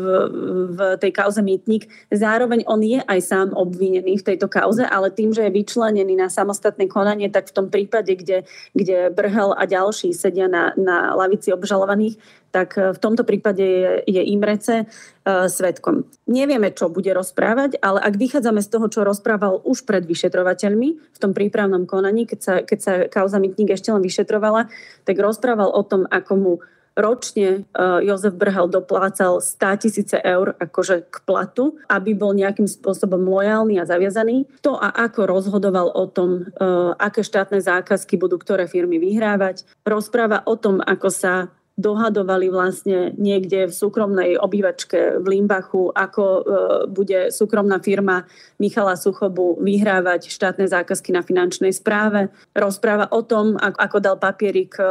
v 0.75 0.79
tej 0.99 1.13
kauze 1.15 1.43
Mýtnik. 1.45 1.87
Zároveň 2.11 2.67
on 2.67 2.83
je 2.83 2.99
aj 2.99 3.21
sám 3.23 3.49
obvinený 3.55 4.19
v 4.19 4.27
tejto 4.35 4.51
kauze, 4.51 4.83
ale 4.83 5.15
tým, 5.15 5.31
že 5.31 5.47
je 5.47 5.55
vyčlenený 5.55 6.19
na 6.19 6.27
samostatné 6.27 6.91
konanie, 6.91 7.31
tak 7.31 7.51
v 7.51 7.57
tom 7.57 7.67
prípade, 7.71 8.11
kde, 8.11 8.43
kde 8.75 9.11
Brhel 9.15 9.55
a 9.55 9.63
ďalší 9.69 10.11
sedia 10.11 10.51
na, 10.51 10.75
na 10.75 11.15
lavici 11.15 11.55
obžalovaných, 11.55 12.19
tak 12.57 12.81
e, 12.81 12.97
v 12.97 12.99
tomto 12.99 13.29
prípade 13.29 13.61
je, 13.61 13.93
je 14.09 14.23
Imrece 14.33 14.89
uh, 14.89 15.45
svetkom. 15.45 16.09
Nevieme, 16.25 16.73
čo 16.73 16.89
bude 16.89 17.13
rozprávať, 17.13 17.77
ale 17.85 18.01
ak 18.01 18.17
vychádzame 18.17 18.65
z 18.65 18.73
toho, 18.73 18.87
čo 18.89 19.05
rozprával 19.05 19.61
už 19.61 19.85
pred 19.85 20.09
vyšetrovateľmi 20.09 20.89
v 20.97 21.19
tom 21.21 21.37
prípravnom 21.37 21.85
konaní, 21.85 22.25
keď 22.25 22.41
sa, 22.41 22.55
keď 22.65 22.79
sa 22.81 22.93
kauza 23.13 23.37
Mitník 23.37 23.77
ešte 23.77 23.93
len 23.93 24.01
vyšetrovala, 24.01 24.73
tak 25.05 25.21
rozprával 25.21 25.69
o 25.69 25.83
tom, 25.85 26.09
ako 26.09 26.33
mu 26.41 26.53
ročne 26.97 27.69
Jozef 27.77 28.33
Brhel 28.41 28.73
doplácal 28.73 29.45
100 29.45 29.83
tisíce 29.85 30.17
eur 30.17 30.57
akože 30.57 31.13
k 31.13 31.17
platu, 31.29 31.77
aby 31.93 32.17
bol 32.17 32.33
nejakým 32.33 32.65
spôsobom 32.65 33.21
lojálny 33.21 33.77
a 33.77 33.85
zaviazaný. 33.85 34.49
To 34.65 34.81
a 34.81 34.97
ako 35.05 35.29
rozhodoval 35.29 35.93
o 35.93 36.09
tom, 36.09 36.49
aké 36.97 37.21
štátne 37.21 37.61
zákazky 37.61 38.17
budú 38.17 38.41
ktoré 38.41 38.65
firmy 38.65 38.97
vyhrávať. 38.97 39.69
Rozpráva 39.85 40.41
o 40.49 40.57
tom, 40.57 40.81
ako 40.81 41.13
sa 41.13 41.53
dohadovali 41.77 42.49
vlastne 42.49 43.13
niekde 43.21 43.69
v 43.69 43.73
súkromnej 43.73 44.41
obývačke 44.41 45.21
v 45.21 45.27
Limbachu, 45.29 45.93
ako 45.93 46.25
e, 46.25 46.41
bude 46.89 47.29
súkromná 47.29 47.85
firma 47.85 48.25
Michala 48.57 48.97
Suchobu 48.97 49.61
vyhrávať 49.61 50.33
štátne 50.33 50.65
zákazky 50.65 51.13
na 51.13 51.21
finančnej 51.21 51.77
správe. 51.77 52.33
Rozpráva 52.57 53.13
o 53.13 53.21
tom, 53.21 53.61
ako 53.61 54.01
dal 54.01 54.17
papierik 54.17 54.73
e, 54.81 54.85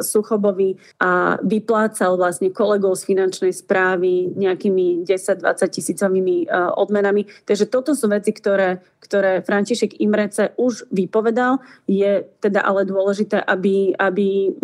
Suchobovi 0.00 0.80
a 1.04 1.36
vyplácal 1.44 2.16
vlastne 2.16 2.48
kolegov 2.48 2.96
z 2.96 3.12
finančnej 3.12 3.52
správy 3.52 4.32
nejakými 4.32 5.04
10-20 5.04 5.44
tisícovými 5.68 6.48
e, 6.48 6.56
odmenami. 6.80 7.28
Takže 7.44 7.68
toto 7.68 7.92
sú 7.92 8.08
veci, 8.08 8.32
ktoré, 8.32 8.80
ktoré 9.04 9.44
František 9.44 10.00
Imrece 10.00 10.56
už 10.56 10.88
vypovedal. 10.88 11.60
Je 11.84 12.24
teda 12.40 12.64
ale 12.64 12.88
dôležité, 12.88 13.36
aby, 13.44 13.92
aby 13.92 14.56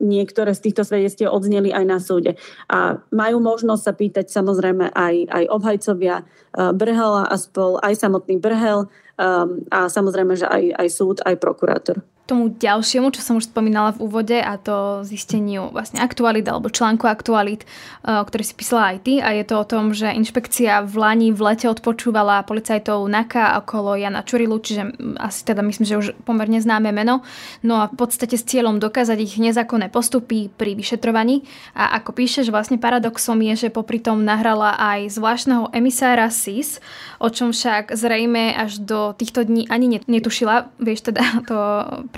niektoré 0.00 0.56
z 0.56 0.68
týchto 0.68 0.82
svedectiev 0.82 1.30
odzneli 1.30 1.70
aj 1.70 1.84
na 1.84 1.98
súde. 2.00 2.40
A 2.72 2.98
majú 3.12 3.38
možnosť 3.38 3.82
sa 3.84 3.92
pýtať 3.92 4.26
samozrejme 4.32 4.90
aj, 4.90 5.14
aj 5.28 5.44
obhajcovia 5.52 6.16
eh, 6.24 6.72
Brhela 6.72 7.28
a 7.28 7.36
spol, 7.36 7.76
aj 7.84 7.94
samotný 8.00 8.40
Brhel 8.40 8.88
um, 9.20 9.62
a 9.68 9.86
samozrejme, 9.92 10.34
že 10.34 10.48
aj, 10.48 10.64
aj 10.80 10.88
súd, 10.88 11.16
aj 11.22 11.36
prokurátor 11.36 12.00
tomu 12.30 12.54
ďalšiemu, 12.54 13.10
čo 13.10 13.26
som 13.26 13.34
už 13.42 13.50
spomínala 13.50 13.90
v 13.98 14.06
úvode 14.06 14.38
a 14.38 14.54
to 14.54 15.02
zisteniu 15.02 15.74
vlastne 15.74 15.98
aktualit 15.98 16.46
alebo 16.46 16.70
článku 16.70 17.10
aktualit, 17.10 17.66
eh, 17.66 18.22
ktorý 18.22 18.42
si 18.46 18.54
písala 18.54 18.94
aj 18.94 18.98
ty 19.02 19.18
a 19.18 19.34
je 19.34 19.44
to 19.44 19.58
o 19.58 19.66
tom, 19.66 19.90
že 19.90 20.14
inšpekcia 20.14 20.86
v 20.86 20.94
Lani 20.94 21.28
v 21.34 21.40
lete 21.42 21.66
odpočúvala 21.66 22.46
policajtov 22.46 23.02
NAKA 23.10 23.58
okolo 23.66 23.98
Jana 23.98 24.22
Čurilu, 24.22 24.62
čiže 24.62 24.94
asi 25.18 25.42
teda 25.42 25.66
myslím, 25.66 25.84
že 25.84 25.98
už 25.98 26.06
pomerne 26.22 26.62
známe 26.62 26.94
meno. 26.94 27.26
No 27.66 27.82
a 27.82 27.90
v 27.90 27.96
podstate 27.98 28.38
s 28.38 28.46
cieľom 28.46 28.78
dokázať 28.78 29.18
ich 29.18 29.34
nezákonné 29.40 29.90
postupy 29.90 30.52
pri 30.52 30.78
vyšetrovaní. 30.78 31.42
A 31.74 31.98
ako 31.98 32.14
píšeš, 32.14 32.52
vlastne 32.52 32.78
paradoxom 32.78 33.40
je, 33.52 33.66
že 33.66 33.74
popri 33.74 33.98
tom 33.98 34.22
nahrala 34.22 34.76
aj 34.76 35.16
zvláštneho 35.16 35.72
emisára 35.74 36.28
SIS, 36.28 36.78
o 37.18 37.28
čom 37.32 37.50
však 37.50 37.96
zrejme 37.96 38.54
až 38.54 38.78
do 38.84 39.16
týchto 39.16 39.42
dní 39.42 39.66
ani 39.66 40.00
netušila. 40.04 40.70
Vieš 40.78 41.12
teda 41.12 41.22
to 41.48 41.58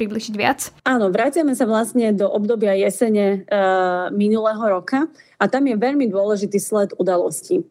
približiť 0.03 0.35
viac? 0.35 0.75
Áno, 0.83 1.15
vraciame 1.15 1.55
sa 1.55 1.63
vlastne 1.63 2.11
do 2.11 2.27
obdobia 2.27 2.75
jesene 2.75 3.47
uh, 3.47 4.11
minulého 4.11 4.59
roka 4.67 5.07
a 5.39 5.45
tam 5.47 5.71
je 5.71 5.79
veľmi 5.79 6.11
dôležitý 6.11 6.59
sled 6.59 6.91
udalostí. 6.99 7.63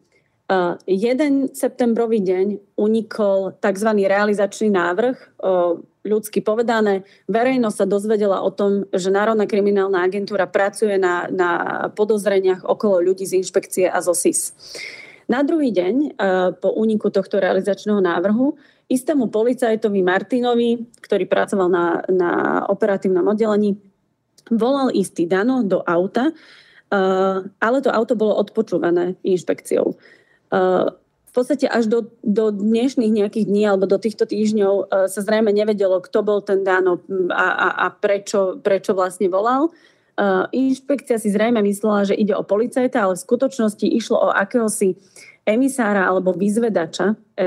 Uh, 0.48 0.80
jeden 0.88 1.52
septembrový 1.52 2.24
deň 2.24 2.76
unikol 2.80 3.56
tzv. 3.60 3.88
realizačný 4.08 4.72
návrh, 4.72 5.16
uh, 5.44 5.76
ľudsky 6.02 6.42
povedané, 6.42 7.06
verejnosť 7.30 7.76
sa 7.78 7.86
dozvedela 7.86 8.42
o 8.42 8.50
tom, 8.50 8.88
že 8.90 9.12
Národná 9.12 9.46
kriminálna 9.46 10.02
agentúra 10.02 10.50
pracuje 10.50 10.98
na, 10.98 11.30
na 11.30 11.50
podozreniach 11.94 12.66
okolo 12.66 12.98
ľudí 12.98 13.22
z 13.28 13.38
inšpekcie 13.44 13.86
a 13.86 14.02
zo 14.02 14.16
SIS. 14.16 14.56
Na 15.32 15.40
druhý 15.40 15.72
deň 15.72 15.94
uh, 15.96 16.52
po 16.52 16.76
úniku 16.76 17.08
tohto 17.08 17.40
realizačného 17.40 18.04
návrhu 18.04 18.52
istému 18.92 19.32
policajtovi 19.32 20.04
Martinovi, 20.04 20.84
ktorý 21.00 21.24
pracoval 21.24 21.68
na, 21.72 21.86
na 22.12 22.30
operatívnom 22.68 23.24
oddelení, 23.24 23.80
volal 24.52 24.92
istý 24.92 25.24
Dano 25.24 25.64
do 25.64 25.80
auta, 25.88 26.28
uh, 26.28 27.40
ale 27.56 27.76
to 27.80 27.88
auto 27.88 28.12
bolo 28.12 28.36
odpočúvané 28.36 29.16
inšpekciou. 29.24 29.96
Uh, 30.52 30.92
v 31.32 31.40
podstate 31.40 31.64
až 31.64 31.88
do, 31.88 32.12
do 32.20 32.52
dnešných 32.52 33.08
nejakých 33.08 33.48
dní 33.48 33.64
alebo 33.64 33.88
do 33.88 33.96
týchto 33.96 34.28
týždňov 34.28 34.92
sa 35.08 35.20
zrejme 35.24 35.48
nevedelo, 35.48 36.04
kto 36.04 36.20
bol 36.20 36.44
ten 36.44 36.60
Dano 36.60 37.00
a, 37.32 37.48
a, 37.56 37.68
a 37.72 37.86
prečo, 37.88 38.60
prečo 38.60 38.92
vlastne 38.92 39.32
volal. 39.32 39.72
Uh, 40.12 40.44
inšpekcia 40.52 41.16
si 41.16 41.32
zrejme 41.32 41.64
myslela, 41.64 42.04
že 42.04 42.14
ide 42.14 42.36
o 42.36 42.44
policajta, 42.44 43.08
ale 43.08 43.16
v 43.16 43.24
skutočnosti 43.24 43.86
išlo 43.88 44.20
o 44.20 44.28
akéhosi 44.28 44.94
emisára 45.42 46.06
alebo 46.06 46.30
vyzvedača, 46.30 47.18
e, 47.34 47.44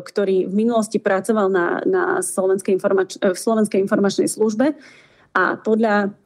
ktorý 0.00 0.48
v 0.48 0.54
minulosti 0.56 0.96
pracoval 0.96 1.52
na, 1.52 1.84
na 1.84 2.04
Slovenskej 2.24 2.72
informač- 2.80 3.20
v 3.20 3.36
Slovenskej 3.36 3.76
informačnej 3.84 4.24
službe. 4.24 4.72
A 5.36 5.60
podľa 5.60 6.16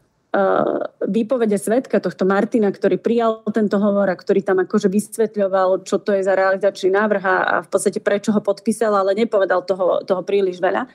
výpovede 1.10 1.58
svetka 1.58 1.98
tohto 1.98 2.22
Martina, 2.22 2.70
ktorý 2.70 3.02
prijal 3.02 3.42
tento 3.50 3.82
hovor 3.82 4.06
a 4.06 4.14
ktorý 4.14 4.46
tam 4.46 4.62
akože 4.62 4.86
vysvetľoval, 4.86 5.82
čo 5.82 5.98
to 5.98 6.14
je 6.14 6.22
za 6.22 6.38
realizačný 6.38 6.94
návrh 6.94 7.24
a, 7.26 7.34
v 7.66 7.68
podstate 7.68 7.98
prečo 7.98 8.30
ho 8.30 8.38
podpísal, 8.38 8.94
ale 8.94 9.18
nepovedal 9.18 9.66
toho, 9.66 10.06
toho 10.06 10.22
príliš 10.22 10.62
veľa, 10.62 10.86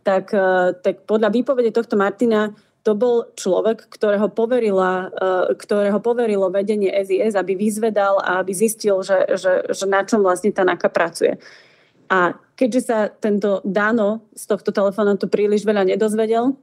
tak, 0.00 0.32
tak 0.80 1.04
podľa 1.04 1.28
výpovede 1.28 1.68
tohto 1.68 2.00
Martina 2.00 2.48
to 2.88 2.96
bol 2.96 3.28
človek, 3.36 3.84
ktorého, 3.92 4.32
poverila, 4.32 5.12
eh, 5.12 5.52
ktorého 5.52 6.00
poverilo 6.00 6.48
vedenie 6.48 6.88
SIS, 6.88 7.36
aby 7.36 7.52
vyzvedal 7.52 8.16
a 8.24 8.40
aby 8.40 8.56
zistil, 8.56 9.04
že, 9.04 9.28
že, 9.36 9.68
že 9.68 9.84
na 9.84 10.08
čom 10.08 10.24
vlastne 10.24 10.48
tá 10.56 10.64
NAKA 10.64 10.88
pracuje. 10.88 11.36
A 12.08 12.32
keďže 12.56 12.80
sa 12.88 13.12
tento 13.12 13.60
Dano 13.60 14.24
z 14.32 14.48
tohto 14.48 14.72
telefonátu 14.72 15.28
príliš 15.28 15.68
veľa 15.68 15.84
nedozvedel, 15.84 16.56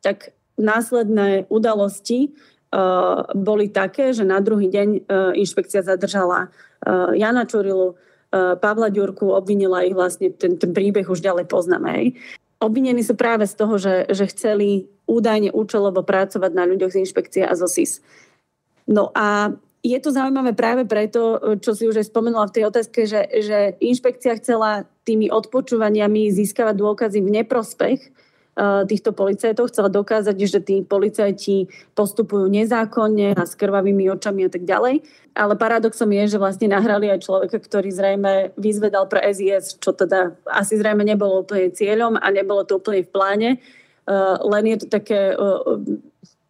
tak 0.00 0.32
následné 0.56 1.44
udalosti 1.52 2.32
uh, 2.72 3.28
boli 3.36 3.68
také, 3.68 4.16
že 4.16 4.24
na 4.24 4.40
druhý 4.40 4.72
deň 4.72 4.88
uh, 4.88 5.00
inšpekcia 5.36 5.84
zadržala 5.84 6.48
uh, 6.48 7.12
Jana 7.12 7.44
Čurilu, 7.44 7.92
uh, 7.92 8.56
Pavla 8.56 8.88
Ďurku, 8.88 9.28
obvinila 9.28 9.84
ich 9.84 9.92
vlastne, 9.92 10.32
ten, 10.32 10.56
ten 10.56 10.72
príbeh 10.72 11.04
už 11.04 11.20
ďalej 11.20 11.44
poznáme. 11.44 12.16
Obvinení 12.60 13.04
sú 13.04 13.16
práve 13.16 13.44
z 13.44 13.54
toho, 13.56 13.76
že, 13.76 14.08
že 14.08 14.28
chceli 14.32 14.88
údajne 15.10 15.50
účelovo 15.50 16.06
pracovať 16.06 16.52
na 16.54 16.62
ľuďoch 16.70 16.94
z 16.94 17.00
inšpekcie 17.02 17.42
a 17.42 17.58
zo 17.58 17.66
SIS. 17.66 17.98
No 18.86 19.10
a 19.10 19.58
je 19.80 19.96
to 19.96 20.12
zaujímavé 20.12 20.52
práve 20.52 20.84
preto, 20.84 21.40
čo 21.64 21.72
si 21.72 21.88
už 21.88 22.04
aj 22.04 22.06
spomenula 22.12 22.52
v 22.52 22.54
tej 22.60 22.64
otázke, 22.68 23.08
že, 23.08 23.24
že 23.40 23.58
inšpekcia 23.80 24.36
chcela 24.36 24.84
tými 25.08 25.32
odpočúvaniami 25.32 26.28
získavať 26.28 26.76
dôkazy 26.76 27.24
v 27.24 27.40
neprospech 27.40 27.98
uh, 28.04 28.84
týchto 28.84 29.16
policajtov. 29.16 29.72
Chcela 29.72 29.88
dokázať, 29.88 30.36
že 30.36 30.60
tí 30.60 30.76
policajti 30.84 31.72
postupujú 31.96 32.52
nezákonne 32.52 33.32
a 33.32 33.42
s 33.48 33.56
krvavými 33.56 34.12
očami 34.12 34.44
a 34.44 34.50
tak 34.52 34.68
ďalej. 34.68 35.00
Ale 35.32 35.56
paradoxom 35.56 36.12
je, 36.12 36.36
že 36.36 36.42
vlastne 36.42 36.68
nahrali 36.68 37.08
aj 37.08 37.24
človeka, 37.24 37.56
ktorý 37.56 37.88
zrejme 37.88 38.52
vyzvedal 38.60 39.08
pre 39.08 39.24
SIS, 39.32 39.80
čo 39.80 39.96
teda 39.96 40.36
asi 40.44 40.76
zrejme 40.76 41.08
nebolo 41.08 41.40
úplne 41.40 41.72
cieľom 41.72 42.20
a 42.20 42.26
nebolo 42.28 42.68
to 42.68 42.76
úplne 42.76 43.00
v 43.00 43.10
pláne 43.10 43.50
len 44.42 44.64
je 44.66 44.76
to 44.82 44.86
také, 44.90 45.34
eh, 45.34 45.60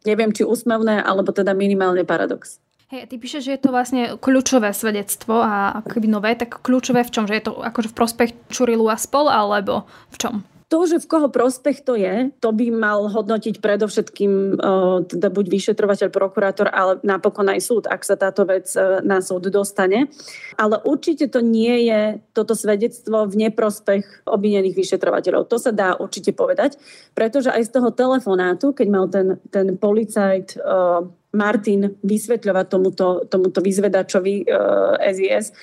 neviem, 0.08 0.32
či 0.32 0.48
úsmevné, 0.48 1.04
alebo 1.04 1.32
teda 1.32 1.52
minimálne 1.52 2.02
paradox. 2.08 2.58
Hej, 2.90 3.06
ty 3.06 3.22
píšeš, 3.22 3.42
že 3.46 3.54
je 3.54 3.62
to 3.62 3.70
vlastne 3.70 4.18
kľúčové 4.18 4.74
svedectvo 4.74 5.38
a 5.38 5.78
akoby 5.78 6.10
nové, 6.10 6.34
tak 6.34 6.58
kľúčové 6.58 7.06
v 7.06 7.12
čom? 7.14 7.24
Že 7.30 7.34
je 7.38 7.44
to 7.46 7.52
akože 7.62 7.94
v 7.94 7.96
prospech 7.96 8.30
Čurilu 8.50 8.90
a 8.90 8.98
spol, 8.98 9.30
alebo 9.30 9.86
v 10.10 10.16
čom? 10.18 10.34
To, 10.70 10.86
že 10.86 11.02
v 11.02 11.10
koho 11.10 11.26
prospech 11.26 11.82
to 11.82 11.98
je, 11.98 12.30
to 12.38 12.54
by 12.54 12.70
mal 12.70 13.10
hodnotiť 13.10 13.58
predovšetkým 13.58 14.54
teda 15.10 15.28
buď 15.28 15.46
vyšetrovateľ, 15.50 16.08
prokurátor, 16.14 16.70
ale 16.70 17.02
napokon 17.02 17.50
aj 17.50 17.58
súd, 17.58 17.84
ak 17.90 18.06
sa 18.06 18.14
táto 18.14 18.46
vec 18.46 18.70
e, 18.78 19.02
na 19.02 19.18
súd 19.18 19.50
dostane. 19.50 20.06
Ale 20.54 20.78
určite 20.86 21.26
to 21.26 21.42
nie 21.42 21.90
je 21.90 22.22
toto 22.30 22.54
svedectvo 22.54 23.26
v 23.26 23.50
neprospech 23.50 24.30
obvinených 24.30 24.78
vyšetrovateľov. 24.78 25.50
To 25.50 25.58
sa 25.58 25.74
dá 25.74 25.98
určite 25.98 26.30
povedať, 26.30 26.78
pretože 27.18 27.50
aj 27.50 27.66
z 27.66 27.70
toho 27.74 27.90
telefonátu, 27.90 28.70
keď 28.70 28.86
mal 28.86 29.10
ten, 29.10 29.42
ten 29.50 29.74
policajt 29.74 30.54
Martin 31.30 31.94
vysvetľovať 32.02 32.66
tomuto, 32.66 33.06
tomuto 33.30 33.58
vyzvedačovi 33.62 34.50
SIS, 35.14 35.54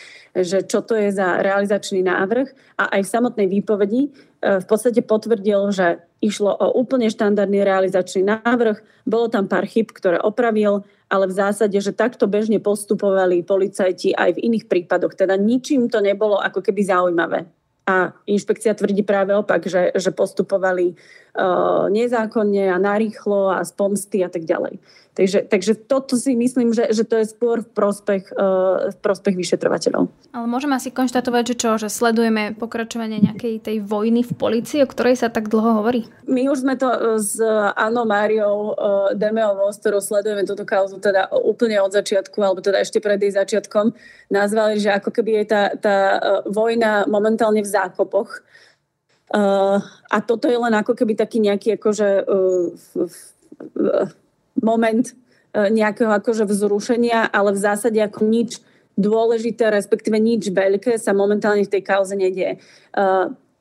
že 0.43 0.65
čo 0.65 0.83
to 0.83 0.97
je 0.97 1.13
za 1.13 1.41
realizačný 1.41 2.03
návrh 2.03 2.77
a 2.77 2.97
aj 2.97 3.01
v 3.05 3.11
samotnej 3.13 3.47
výpovedi 3.47 4.01
uh, 4.09 4.59
v 4.61 4.65
podstate 4.65 5.01
potvrdil, 5.05 5.71
že 5.71 6.01
išlo 6.21 6.49
o 6.49 6.73
úplne 6.77 7.09
štandardný 7.13 7.61
realizačný 7.61 8.25
návrh, 8.25 9.05
bolo 9.05 9.29
tam 9.29 9.45
pár 9.45 9.69
chyb, 9.69 9.93
ktoré 9.93 10.17
opravil, 10.17 10.81
ale 11.07 11.29
v 11.29 11.37
zásade, 11.37 11.77
že 11.79 11.95
takto 11.95 12.27
bežne 12.27 12.59
postupovali 12.59 13.45
policajti 13.45 14.17
aj 14.17 14.35
v 14.35 14.43
iných 14.51 14.65
prípadoch. 14.67 15.15
Teda 15.15 15.39
ničím 15.39 15.87
to 15.87 16.03
nebolo 16.03 16.41
ako 16.41 16.59
keby 16.59 16.81
zaujímavé. 16.83 17.47
A 17.87 18.11
inšpekcia 18.27 18.75
tvrdí 18.75 18.99
práve 19.07 19.31
opak, 19.31 19.63
že, 19.63 19.95
že 19.95 20.11
postupovali 20.11 20.91
uh, 20.91 21.87
nezákonne 21.87 22.67
a 22.67 22.75
narýchlo 22.75 23.47
a 23.47 23.63
z 23.63 23.71
pomsty 23.79 24.19
a 24.19 24.27
tak 24.27 24.43
ďalej. 24.43 24.83
Takže, 25.17 25.49
takže 25.49 25.73
toto 25.89 26.13
si 26.13 26.37
myslím, 26.37 26.77
že, 26.77 26.93
že 26.93 27.01
to 27.01 27.17
je 27.17 27.25
skôr 27.25 27.65
v 27.65 27.69
prospech, 27.73 28.37
uh, 28.37 28.93
v 28.93 28.97
prospech 29.01 29.33
vyšetrovateľov. 29.33 30.13
Ale 30.29 30.45
môžeme 30.45 30.77
asi 30.77 30.93
konštatovať, 30.93 31.43
že 31.49 31.55
čo, 31.57 31.69
že 31.81 31.89
sledujeme 31.89 32.53
pokračovanie 32.53 33.17
nejakej 33.25 33.65
tej 33.65 33.77
vojny 33.81 34.21
v 34.21 34.37
policii, 34.37 34.85
o 34.85 34.91
ktorej 34.93 35.17
sa 35.17 35.33
tak 35.33 35.49
dlho 35.49 35.81
hovorí? 35.81 36.05
My 36.29 36.45
už 36.53 36.61
sme 36.61 36.77
to 36.77 37.17
s 37.17 37.41
Anou 37.73 38.05
Máriou 38.05 38.77
uh, 38.77 39.09
Demeovou, 39.17 39.73
s 39.73 39.81
ktorou 39.81 40.05
sledujeme 40.05 40.45
túto 40.45 40.69
kauzu 40.69 41.01
teda 41.01 41.33
úplne 41.33 41.81
od 41.81 41.89
začiatku, 41.97 42.37
alebo 42.37 42.61
teda 42.61 42.77
ešte 42.85 43.01
pred 43.01 43.17
jej 43.17 43.33
začiatkom, 43.33 43.97
nazvali, 44.29 44.77
že 44.77 44.93
ako 44.93 45.09
keby 45.09 45.41
je 45.41 45.45
tá, 45.49 45.63
tá 45.81 45.97
vojna 46.45 47.09
momentálne 47.09 47.65
v 47.65 47.73
zákopoch. 47.73 48.45
Uh, 49.33 49.81
a 50.13 50.21
toto 50.21 50.45
je 50.45 50.61
len 50.61 50.77
ako 50.77 50.93
keby 50.93 51.17
taký 51.17 51.41
nejaký 51.41 51.73
akože 51.81 52.21
uh, 52.21 52.69
f, 52.77 52.93
f, 53.01 53.17
moment 54.61 55.05
e, 55.05 55.13
nejakého 55.69 56.11
akože 56.11 56.45
vzrušenia, 56.45 57.29
ale 57.29 57.53
v 57.53 57.59
zásade 57.59 57.99
ako 58.01 58.25
nič 58.25 58.61
dôležité, 58.97 59.69
respektíve 59.69 60.17
nič 60.17 60.49
veľké 60.49 60.97
sa 60.97 61.13
momentálne 61.13 61.61
v 61.61 61.73
tej 61.77 61.83
kauze 61.85 62.17
nedieje. 62.17 62.57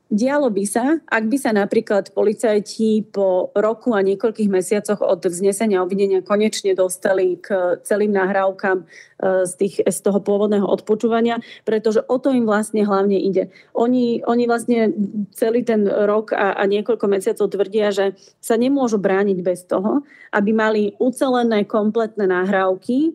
Dialo 0.07 0.55
by 0.55 0.65
sa, 0.71 1.03
ak 1.03 1.25
by 1.27 1.35
sa 1.35 1.51
napríklad 1.51 2.15
policajti 2.15 3.11
po 3.11 3.51
roku 3.59 3.91
a 3.91 4.07
niekoľkých 4.07 4.47
mesiacoch 4.47 5.03
od 5.03 5.19
vznesenia 5.27 5.83
obvinenia 5.83 6.23
konečne 6.23 6.79
dostali 6.79 7.43
k 7.43 7.83
celým 7.83 8.15
nahrávkam 8.15 8.87
e, 8.87 9.43
z, 9.51 9.53
tých, 9.59 9.83
z 9.83 9.99
toho 10.07 10.23
pôvodného 10.23 10.63
odpočúvania, 10.63 11.43
pretože 11.67 12.07
o 12.07 12.23
to 12.23 12.31
im 12.31 12.47
vlastne 12.47 12.87
hlavne 12.87 13.19
ide. 13.19 13.51
Oni, 13.75 14.23
oni 14.23 14.47
vlastne 14.47 14.95
celý 15.35 15.67
ten 15.67 15.91
rok 15.91 16.31
a, 16.31 16.55
a 16.55 16.63
niekoľko 16.71 17.07
mesiacov 17.11 17.51
tvrdia, 17.51 17.91
že 17.91 18.15
sa 18.39 18.55
nemôžu 18.55 19.03
brániť 19.03 19.39
bez 19.43 19.67
toho, 19.67 20.07
aby 20.31 20.55
mali 20.55 20.95
ucelené 21.03 21.67
kompletné 21.67 22.31
nahrávky, 22.31 23.11
e, 23.11 23.13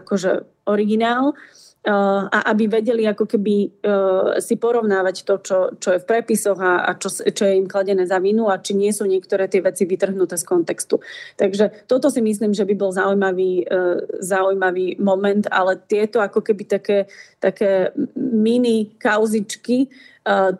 akože 0.00 0.48
originál, 0.64 1.36
a 1.80 2.52
aby 2.52 2.68
vedeli 2.68 3.08
ako 3.08 3.24
keby 3.24 3.54
e, 3.64 3.68
si 4.44 4.60
porovnávať 4.60 5.24
to, 5.24 5.34
čo, 5.40 5.58
čo 5.80 5.96
je 5.96 6.02
v 6.04 6.08
prepisoch 6.08 6.60
a, 6.60 6.84
a 6.84 6.92
čo, 7.00 7.08
čo 7.08 7.48
je 7.48 7.56
im 7.56 7.64
kladené 7.64 8.04
za 8.04 8.20
vinu 8.20 8.52
a 8.52 8.60
či 8.60 8.76
nie 8.76 8.92
sú 8.92 9.08
niektoré 9.08 9.48
tie 9.48 9.64
veci 9.64 9.88
vytrhnuté 9.88 10.36
z 10.36 10.44
kontextu. 10.44 11.00
Takže 11.40 11.88
toto 11.88 12.12
si 12.12 12.20
myslím, 12.20 12.52
že 12.52 12.68
by 12.68 12.74
bol 12.76 12.92
zaujímavý, 12.92 13.64
e, 13.64 13.76
zaujímavý 14.20 15.00
moment, 15.00 15.48
ale 15.48 15.80
tieto 15.88 16.20
ako 16.20 16.44
keby 16.44 16.68
také, 16.68 17.08
také 17.40 17.96
mini 18.16 18.92
kauzičky 19.00 19.88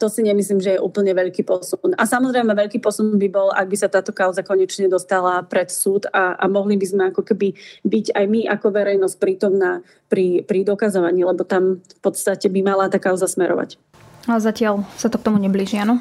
to 0.01 0.07
si 0.09 0.25
nemyslím, 0.25 0.61
že 0.61 0.77
je 0.77 0.81
úplne 0.81 1.13
veľký 1.13 1.45
posun. 1.45 1.93
A 2.01 2.09
samozrejme 2.09 2.57
veľký 2.57 2.81
posun 2.81 3.21
by 3.21 3.29
bol, 3.29 3.53
ak 3.53 3.69
by 3.69 3.77
sa 3.77 3.93
táto 3.93 4.11
kauza 4.11 4.41
konečne 4.41 4.89
dostala 4.89 5.45
pred 5.45 5.69
súd 5.69 6.09
a, 6.11 6.33
a 6.37 6.49
mohli 6.49 6.81
by 6.81 6.87
sme 6.89 7.03
ako 7.13 7.23
keby 7.23 7.53
byť 7.85 8.07
aj 8.17 8.25
my 8.25 8.41
ako 8.49 8.67
verejnosť 8.73 9.17
prítomná 9.21 9.85
pri, 10.09 10.43
pri 10.49 10.65
dokazovaní, 10.65 11.23
lebo 11.23 11.45
tam 11.45 11.85
v 11.85 12.01
podstate 12.01 12.49
by 12.49 12.61
mala 12.65 12.89
tá 12.89 12.97
kauza 12.97 13.29
smerovať. 13.29 13.77
A 14.29 14.41
zatiaľ 14.41 14.85
sa 14.97 15.13
to 15.13 15.21
k 15.21 15.27
tomu 15.29 15.37
neblíži, 15.41 15.81
áno? 15.81 16.01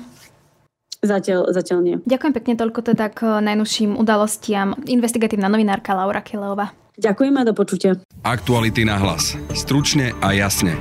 Zatiaľ, 0.99 1.47
zatiaľ 1.55 1.79
nie. 1.79 1.95
Ďakujem 2.03 2.33
pekne 2.35 2.53
toľko 2.59 2.91
teda 2.91 3.07
k 3.07 3.39
najnovším 3.39 3.95
udalostiam. 3.95 4.75
Investigatívna 4.83 5.47
novinárka 5.47 5.95
Laura 5.95 6.19
Keleová. 6.19 6.75
Ďakujem 6.99 7.35
a 7.39 7.43
do 7.47 7.55
počutia. 7.55 7.95
Aktuality 8.27 8.83
na 8.83 8.99
hlas. 8.99 9.39
Stručne 9.55 10.11
a 10.19 10.35
jasne. 10.35 10.75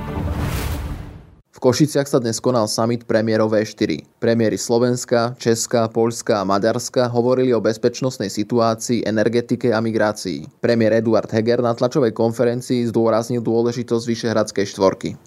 V 1.58 1.66
Košiciach 1.66 2.06
sa 2.06 2.22
dnes 2.22 2.38
konal 2.38 2.70
summit 2.70 3.02
premiérov 3.02 3.50
V4. 3.50 4.22
Premiéry 4.22 4.54
Slovenska, 4.54 5.34
Česka, 5.42 5.90
Poľska 5.90 6.38
a 6.38 6.46
Maďarska 6.46 7.10
hovorili 7.10 7.50
o 7.50 7.58
bezpečnostnej 7.58 8.30
situácii, 8.30 9.02
energetike 9.02 9.74
a 9.74 9.82
migrácii. 9.82 10.62
Premiér 10.62 11.02
Eduard 11.02 11.26
Heger 11.26 11.58
na 11.58 11.74
tlačovej 11.74 12.14
konferencii 12.14 12.86
zdôraznil 12.94 13.42
dôležitosť 13.42 14.04
Vyšehradskej 14.06 14.70
štvorky. 14.70 15.18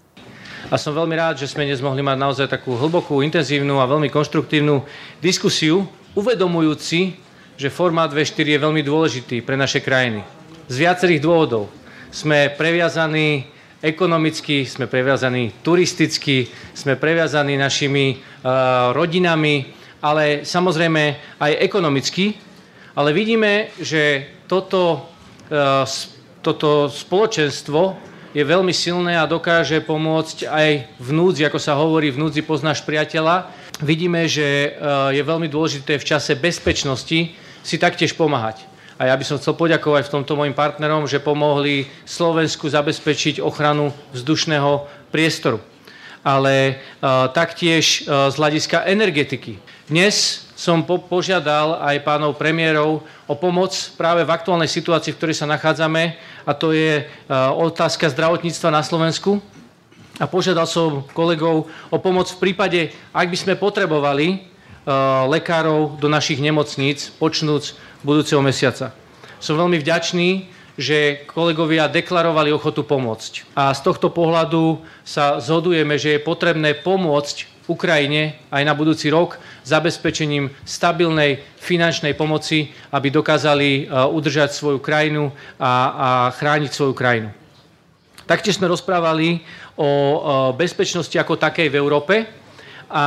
A 0.72 0.80
som 0.80 0.96
veľmi 0.96 1.12
rád, 1.12 1.36
že 1.36 1.52
sme 1.52 1.68
dnes 1.68 1.84
mohli 1.84 2.00
mať 2.00 2.16
naozaj 2.16 2.48
takú 2.48 2.80
hlbokú, 2.80 3.20
intenzívnu 3.20 3.76
a 3.76 3.84
veľmi 3.84 4.08
konštruktívnu 4.08 4.88
diskusiu, 5.20 5.84
uvedomujúci, 6.16 7.12
že 7.60 7.68
formát 7.68 8.08
V4 8.08 8.56
je 8.56 8.64
veľmi 8.64 8.80
dôležitý 8.80 9.44
pre 9.44 9.60
naše 9.60 9.84
krajiny. 9.84 10.24
Z 10.72 10.80
viacerých 10.80 11.20
dôvodov. 11.20 11.68
Sme 12.08 12.48
previazaní 12.56 13.52
ekonomicky, 13.82 14.62
sme 14.62 14.86
previazaní 14.86 15.50
turisticky, 15.60 16.46
sme 16.70 16.94
previazaní 16.94 17.58
našimi 17.58 18.14
uh, 18.14 18.94
rodinami, 18.94 19.74
ale 19.98 20.46
samozrejme 20.46 21.02
aj 21.42 21.52
ekonomicky. 21.58 22.38
Ale 22.94 23.10
vidíme, 23.10 23.74
že 23.82 24.24
toto, 24.46 25.10
uh, 25.50 25.82
toto 26.40 26.86
spoločenstvo 26.86 27.98
je 28.32 28.40
veľmi 28.46 28.72
silné 28.72 29.18
a 29.18 29.28
dokáže 29.28 29.84
pomôcť 29.84 30.48
aj 30.48 30.68
v 30.96 31.08
núdzi, 31.12 31.44
ako 31.50 31.58
sa 31.60 31.76
hovorí, 31.76 32.08
v 32.14 32.22
núdzi 32.22 32.46
poznáš 32.46 32.86
priateľa. 32.86 33.50
Vidíme, 33.82 34.30
že 34.30 34.78
uh, 34.78 35.10
je 35.10 35.20
veľmi 35.20 35.50
dôležité 35.50 35.98
v 35.98 36.06
čase 36.06 36.38
bezpečnosti 36.38 37.34
si 37.66 37.76
taktiež 37.82 38.14
pomáhať. 38.14 38.71
A 39.02 39.10
ja 39.10 39.18
by 39.18 39.26
som 39.26 39.34
chcel 39.34 39.58
poďakovať 39.58 40.06
v 40.06 40.14
tomto 40.14 40.38
mojim 40.38 40.54
partnerom, 40.54 41.10
že 41.10 41.18
pomohli 41.18 41.90
Slovensku 42.06 42.70
zabezpečiť 42.70 43.42
ochranu 43.42 43.90
vzdušného 44.14 44.86
priestoru. 45.10 45.58
Ale 46.22 46.78
uh, 46.78 47.26
taktiež 47.34 48.06
uh, 48.06 48.30
z 48.30 48.38
hľadiska 48.38 48.86
energetiky. 48.86 49.58
Dnes 49.90 50.46
som 50.54 50.86
po- 50.86 51.02
požiadal 51.02 51.82
aj 51.82 51.98
pánov 52.06 52.38
premiérov 52.38 53.02
o 53.26 53.34
pomoc 53.34 53.74
práve 53.98 54.22
v 54.22 54.30
aktuálnej 54.30 54.70
situácii, 54.70 55.10
v 55.10 55.18
ktorej 55.18 55.42
sa 55.42 55.50
nachádzame, 55.50 56.14
a 56.46 56.54
to 56.54 56.70
je 56.70 57.02
uh, 57.02 57.50
otázka 57.58 58.06
zdravotníctva 58.06 58.70
na 58.70 58.86
Slovensku. 58.86 59.42
A 60.22 60.30
požiadal 60.30 60.70
som 60.70 61.02
kolegov 61.10 61.66
o 61.90 61.98
pomoc 61.98 62.30
v 62.30 62.38
prípade, 62.38 62.94
ak 63.10 63.26
by 63.26 63.34
sme 63.34 63.58
potrebovali 63.58 64.51
lekárov 65.28 65.98
do 66.02 66.08
našich 66.10 66.42
nemocníc, 66.42 67.14
počnúc 67.16 67.78
budúceho 68.02 68.42
mesiaca. 68.42 68.90
Som 69.38 69.58
veľmi 69.58 69.78
vďačný, 69.78 70.50
že 70.78 71.28
kolegovia 71.28 71.90
deklarovali 71.90 72.48
ochotu 72.50 72.82
pomôcť. 72.82 73.52
A 73.52 73.76
z 73.76 73.80
tohto 73.84 74.08
pohľadu 74.08 74.80
sa 75.04 75.36
zhodujeme, 75.38 76.00
že 76.00 76.16
je 76.16 76.24
potrebné 76.24 76.72
pomôcť 76.80 77.52
Ukrajine 77.70 78.42
aj 78.50 78.62
na 78.66 78.74
budúci 78.74 79.06
rok 79.12 79.38
zabezpečením 79.62 80.50
stabilnej 80.66 81.38
finančnej 81.62 82.18
pomoci, 82.18 82.74
aby 82.90 83.14
dokázali 83.14 83.68
e, 83.70 83.82
udržať 83.86 84.50
svoju 84.50 84.82
krajinu 84.82 85.30
a, 85.62 85.72
a 85.94 86.08
chrániť 86.34 86.70
svoju 86.74 86.94
krajinu. 86.96 87.30
Taktiež 88.26 88.58
sme 88.58 88.66
rozprávali 88.66 89.46
o 89.78 89.86
e, 89.86 90.16
bezpečnosti 90.58 91.14
ako 91.14 91.38
takej 91.38 91.70
v 91.70 91.78
Európe, 91.78 92.14
a 92.92 93.06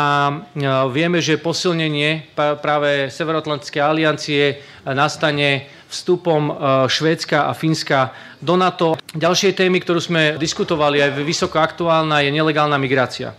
vieme, 0.89 1.21
že 1.21 1.37
posilnenie 1.37 2.33
práve 2.33 3.13
Severoatlantickej 3.13 3.81
aliancie 3.85 4.57
nastane 4.81 5.69
vstupom 5.85 6.49
e, 6.49 6.53
Švédska 6.89 7.45
a 7.45 7.53
Fínska 7.53 8.11
do 8.41 8.57
NATO. 8.57 8.97
Ďalšie 9.13 9.53
témy, 9.53 9.79
ktorú 9.85 10.01
sme 10.01 10.21
diskutovali, 10.41 10.99
aj 10.99 11.21
vysoko 11.21 11.61
aktuálna, 11.61 12.25
je 12.25 12.33
nelegálna 12.33 12.75
migrácia. 12.81 13.37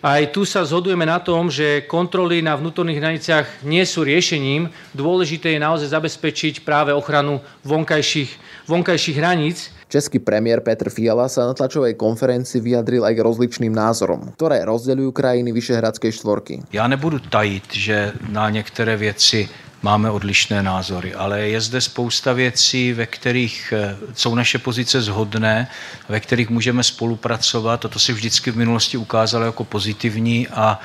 Aj 0.00 0.24
tu 0.32 0.48
sa 0.48 0.64
zhodujeme 0.64 1.04
na 1.04 1.20
tom, 1.20 1.52
že 1.52 1.84
kontroly 1.84 2.40
na 2.40 2.56
vnútorných 2.56 3.00
hraniciach 3.04 3.46
nie 3.68 3.84
sú 3.84 4.00
riešením. 4.00 4.72
Dôležité 4.96 5.52
je 5.52 5.60
naozaj 5.60 5.92
zabezpečiť 5.92 6.64
práve 6.64 6.88
ochranu 6.96 7.44
vonkajších, 7.68 8.64
vonkajších 8.64 9.16
hraníc. 9.20 9.68
Český 9.92 10.16
premiér 10.16 10.64
Petr 10.64 10.88
Fiala 10.88 11.28
sa 11.28 11.44
na 11.44 11.52
tlačovej 11.52 12.00
konferencii 12.00 12.64
vyjadril 12.64 13.04
aj 13.04 13.12
k 13.12 13.24
rozličným 13.28 13.76
názorom, 13.76 14.32
ktoré 14.40 14.64
rozdeľujú 14.64 15.12
krajiny 15.12 15.52
Vyšehradskej 15.52 16.16
štvorky. 16.16 16.54
Já 16.72 16.88
nebudu 16.88 17.20
tajit, 17.20 17.68
že 17.68 18.16
na 18.24 18.48
některé 18.48 18.96
věci 18.96 19.52
máme 19.82 20.10
odlišné 20.10 20.62
názory, 20.62 21.14
ale 21.14 21.40
je 21.40 21.60
zde 21.60 21.80
spousta 21.80 22.32
věcí, 22.32 22.92
ve 22.92 23.06
kterých 23.06 23.72
eh, 23.76 23.96
jsou 24.14 24.34
naše 24.34 24.58
pozice 24.58 25.02
zhodné, 25.02 25.68
ve 26.08 26.20
kterých 26.20 26.50
můžeme 26.50 26.82
spolupracovat. 26.82 27.84
A 27.84 27.88
to 27.88 27.98
se 27.98 28.12
vždycky 28.12 28.50
v 28.50 28.56
minulosti 28.56 28.96
ukázalo 28.96 29.44
jako 29.44 29.64
pozitivní 29.64 30.48
a 30.48 30.80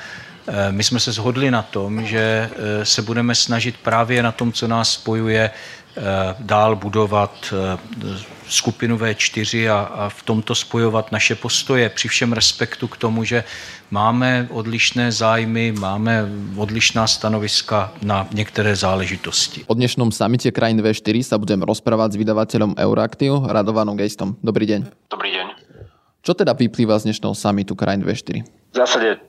eh, 0.48 0.72
my 0.72 0.84
jsme 0.84 1.00
se 1.00 1.12
shodli 1.12 1.50
na 1.50 1.62
tom, 1.62 2.06
že 2.06 2.50
eh, 2.52 2.84
se 2.84 3.02
budeme 3.02 3.34
snažit 3.34 3.76
právě 3.82 4.22
na 4.22 4.32
tom, 4.32 4.52
co 4.52 4.68
nás 4.68 4.92
spojuje, 4.92 5.50
dál 6.38 6.76
budovat 6.76 7.54
skupinu 8.48 8.96
V4 8.96 9.72
a, 9.72 9.80
a 9.80 10.08
v 10.08 10.22
tomto 10.22 10.54
spojovat 10.54 11.12
naše 11.12 11.34
postoje 11.34 11.88
při 11.88 12.08
všem 12.08 12.32
respektu 12.32 12.88
k 12.88 12.96
tomu, 12.96 13.24
že 13.24 13.44
máme 13.90 14.48
odlišné 14.50 15.12
zájmy, 15.12 15.72
máme 15.72 16.26
odlišná 16.56 17.06
stanoviska 17.06 17.92
na 18.02 18.28
některé 18.32 18.76
záležitosti. 18.76 19.64
O 19.66 19.74
dnešnom 19.74 20.12
samite 20.12 20.50
krajín 20.50 20.82
V4 20.82 21.22
sa 21.22 21.36
budem 21.38 21.62
rozprávať 21.62 22.16
s 22.16 22.20
vydavateľom 22.20 22.74
Euraktiv, 22.78 23.46
Radovanom 23.46 23.96
Gejstom. 23.96 24.34
Dobrý 24.42 24.66
deň. 24.66 24.80
Dobrý 25.10 25.30
deň. 25.32 25.46
Čo 26.26 26.34
teda 26.34 26.58
vyplýva 26.58 26.98
z 26.98 27.10
dnešného 27.10 27.34
samitu 27.38 27.78
krajín 27.78 28.02
V4? 28.02 28.42
V 28.74 28.76
zásade 28.76 29.22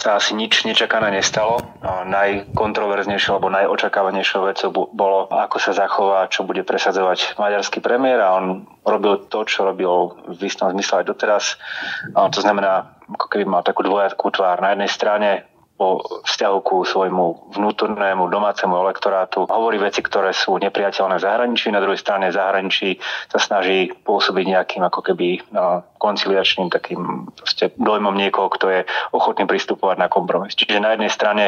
sa 0.00 0.16
asi 0.16 0.32
nič 0.32 0.64
nečakané 0.64 1.12
nestalo. 1.12 1.60
Najkontroverznejšou 1.84 3.36
alebo 3.36 3.52
najočakávanejšou 3.52 4.48
vecou 4.48 4.88
bolo, 4.96 5.28
ako 5.28 5.60
sa 5.60 5.76
zachová, 5.76 6.24
čo 6.32 6.48
bude 6.48 6.64
presadzovať 6.64 7.36
maďarský 7.36 7.84
premiér 7.84 8.24
a 8.24 8.32
on 8.40 8.64
robil 8.80 9.28
to, 9.28 9.44
čo 9.44 9.68
robil 9.68 10.16
v 10.24 10.40
istom 10.48 10.72
zmysle 10.72 11.04
aj 11.04 11.06
doteraz. 11.12 11.44
To 12.16 12.40
znamená, 12.40 12.96
ako 13.12 13.28
keby 13.28 13.44
mal 13.44 13.60
takú 13.60 13.84
dvojakú 13.84 14.32
tvár. 14.32 14.64
Na 14.64 14.72
jednej 14.72 14.88
strane 14.88 15.28
o 15.80 16.20
vzťahu 16.28 16.58
ku 16.60 16.84
svojmu 16.84 17.56
vnútornému 17.56 18.28
domácemu 18.28 18.76
elektorátu. 18.84 19.48
Hovorí 19.48 19.80
veci, 19.80 20.04
ktoré 20.04 20.36
sú 20.36 20.60
nepriateľné 20.60 21.16
v 21.16 21.24
zahraničí, 21.24 21.72
na 21.72 21.80
druhej 21.80 21.96
strane 21.96 22.28
v 22.28 22.36
zahraničí 22.36 23.00
sa 23.32 23.40
snaží 23.40 23.88
pôsobiť 24.04 24.44
nejakým 24.44 24.84
ako 24.84 25.00
keby 25.00 25.40
no, 25.56 25.80
konciliačným 25.96 26.68
takým 26.68 27.32
dojmom 27.80 28.12
niekoho, 28.12 28.52
kto 28.52 28.66
je 28.68 28.80
ochotný 29.16 29.48
pristupovať 29.48 29.96
na 30.00 30.08
kompromis. 30.12 30.52
Čiže 30.52 30.84
na 30.84 30.92
jednej 30.92 31.08
strane 31.08 31.44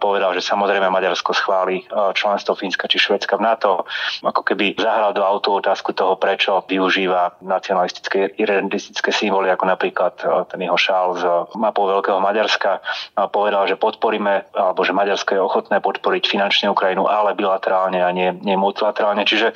povedal, 0.00 0.32
že 0.32 0.44
samozrejme 0.44 0.88
Maďarsko 0.88 1.36
schváli 1.36 1.84
členstvo 2.16 2.56
Fínska 2.56 2.88
či 2.88 2.96
Švedska 2.96 3.36
v 3.36 3.44
NATO, 3.48 3.84
ako 4.24 4.44
keby 4.44 4.80
zahral 4.80 5.12
do 5.12 5.24
autu 5.24 5.60
otázku 5.60 5.92
toho, 5.92 6.16
prečo 6.16 6.64
využíva 6.68 7.40
nacionalistické, 7.44 8.32
identistické 8.40 9.12
symboly, 9.12 9.52
ako 9.52 9.64
napríklad 9.68 10.16
ten 10.48 10.60
jeho 10.64 10.76
šál 10.76 11.08
z 11.16 11.24
mapou 11.56 11.88
Veľkého 11.88 12.20
Maďarska. 12.20 12.80
Povedal, 13.32 13.57
povedal, 13.58 13.74
že 13.74 13.82
podporíme, 13.82 14.54
alebo 14.54 14.86
že 14.86 14.94
Maďarsko 14.94 15.34
je 15.34 15.42
ochotné 15.42 15.82
podporiť 15.82 16.30
finančne 16.30 16.70
Ukrajinu, 16.70 17.10
ale 17.10 17.34
bilaterálne 17.34 17.98
a 18.06 18.10
nie, 18.14 18.30
nie 18.46 18.54
multilaterálne. 18.54 19.26
Čiže 19.26 19.50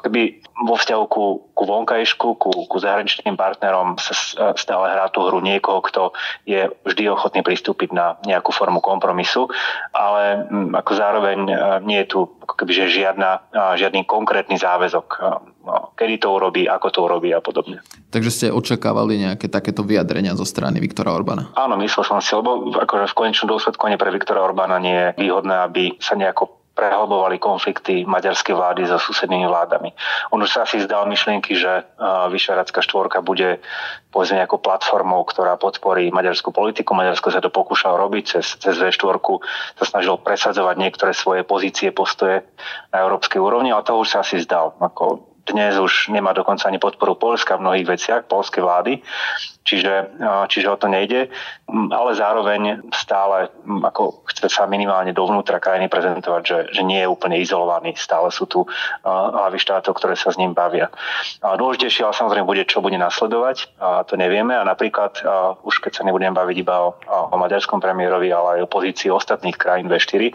keby 0.00 0.40
vo 0.64 0.74
vzťahu 0.78 1.04
ku, 1.10 1.24
ku 1.52 1.62
vonkajšku, 1.68 2.28
ku, 2.40 2.50
ku 2.64 2.76
zahraničným 2.80 3.36
partnerom 3.36 4.00
sa 4.00 4.14
stále 4.56 4.88
hrá 4.88 5.12
tú 5.12 5.26
hru 5.28 5.44
niekoho, 5.44 5.84
kto 5.84 6.16
je 6.48 6.72
vždy 6.88 7.12
ochotný 7.12 7.44
pristúpiť 7.44 7.92
na 7.92 8.16
nejakú 8.24 8.54
formu 8.54 8.80
kompromisu, 8.80 9.52
ale 9.92 10.48
mm, 10.48 10.72
ako 10.80 10.92
zároveň 10.96 11.38
e, 11.44 11.54
nie 11.84 11.98
je 12.06 12.08
tu 12.08 12.18
ako 12.24 12.54
keby, 12.56 12.72
že 12.72 13.04
žiadna, 13.04 13.52
žiadny 13.76 14.08
konkrétny 14.08 14.56
záväzok, 14.56 15.06
e, 15.12 15.20
no, 15.68 15.92
kedy 15.98 16.24
to 16.24 16.28
urobí, 16.32 16.64
ako 16.64 16.88
to 16.88 16.98
urobí 17.04 17.28
a 17.34 17.44
podobne. 17.44 17.84
Takže 18.08 18.30
ste 18.32 18.46
očakávali 18.48 19.20
nejaké 19.20 19.52
takéto 19.52 19.84
vyjadrenia 19.84 20.32
zo 20.38 20.48
strany 20.48 20.80
Viktora 20.80 21.12
Orbána? 21.12 21.52
Áno, 21.58 21.76
myslel 21.82 22.04
som 22.06 22.18
si, 22.22 22.32
lebo 22.32 22.72
akože 22.72 23.12
v 23.12 23.18
konečnom 23.18 23.50
dôsledku 23.52 23.82
ani 23.84 24.00
pre 24.00 24.14
Viktora 24.14 24.40
Orbána 24.40 24.80
nie 24.80 24.94
je 24.94 25.08
výhodné, 25.20 25.68
aby 25.68 26.00
sa 26.00 26.16
nejako 26.16 26.61
prehlbovali 26.72 27.36
konflikty 27.36 28.08
maďarskej 28.08 28.56
vlády 28.56 28.88
so 28.88 28.96
susednými 28.96 29.44
vládami. 29.44 29.92
On 30.32 30.40
už 30.40 30.48
sa 30.48 30.64
asi 30.64 30.80
zdal 30.80 31.04
myšlienky, 31.04 31.52
že 31.52 31.84
Vyšehradská 32.02 32.80
štvorka 32.80 33.20
bude 33.20 33.60
povedzme 34.12 34.40
nejakou 34.40 34.60
platformou, 34.60 35.24
ktorá 35.24 35.56
podporí 35.60 36.12
maďarskú 36.12 36.52
politiku. 36.52 36.92
Maďarsko 36.92 37.32
sa 37.32 37.40
to 37.40 37.52
pokúšalo 37.52 37.96
robiť 37.96 38.24
cez, 38.38 38.56
cez 38.60 38.76
V4, 38.76 39.16
sa 39.80 39.84
snažil 39.84 40.20
presadzovať 40.20 40.76
niektoré 40.76 41.12
svoje 41.16 41.44
pozície, 41.44 41.92
postoje 41.92 42.44
na 42.92 43.04
európskej 43.04 43.40
úrovni, 43.40 43.72
ale 43.72 43.84
to 43.84 43.96
už 43.96 44.08
sa 44.08 44.24
asi 44.24 44.40
zdal. 44.40 44.76
Ako 44.80 45.31
dnes 45.46 45.74
už 45.78 46.08
nemá 46.14 46.32
dokonca 46.32 46.68
ani 46.68 46.78
podporu 46.78 47.14
Polska 47.14 47.56
v 47.58 47.64
mnohých 47.66 47.86
veciach, 47.86 48.22
polskej 48.30 48.62
vlády 48.62 49.02
čiže, 49.64 50.18
čiže 50.50 50.68
o 50.68 50.76
to 50.76 50.90
nejde, 50.90 51.30
ale 51.90 52.10
zároveň 52.14 52.82
stále 52.92 53.48
ako 53.64 54.26
chce 54.28 54.50
sa 54.50 54.66
minimálne 54.66 55.14
dovnútra 55.14 55.62
krajiny 55.62 55.86
prezentovať, 55.86 56.42
že, 56.42 56.58
že 56.74 56.82
nie 56.82 57.00
je 57.00 57.08
úplne 57.08 57.38
izolovaný, 57.38 57.94
stále 57.96 58.28
sú 58.34 58.44
tu 58.50 58.66
hlavy 59.06 59.58
štátov, 59.62 59.94
ktoré 59.94 60.18
sa 60.18 60.34
s 60.34 60.38
ním 60.38 60.52
bavia. 60.52 60.90
A 61.40 61.54
dôležitejšie 61.54 62.02
ale 62.04 62.14
samozrejme 62.14 62.46
bude, 62.46 62.66
čo 62.66 62.82
bude 62.82 62.98
nasledovať, 62.98 63.78
a 63.78 64.02
to 64.04 64.18
nevieme. 64.18 64.52
A 64.52 64.66
napríklad 64.66 65.22
a 65.22 65.54
už 65.62 65.78
keď 65.78 66.02
sa 66.02 66.06
nebudem 66.06 66.34
baviť 66.34 66.56
iba 66.58 66.90
o, 66.90 66.98
o 67.06 67.36
maďarskom 67.38 67.78
premiérovi, 67.78 68.34
ale 68.34 68.58
aj 68.58 68.60
o 68.66 68.72
pozícii 68.72 69.08
ostatných 69.08 69.56
krajín 69.56 69.86
V4, 69.86 70.34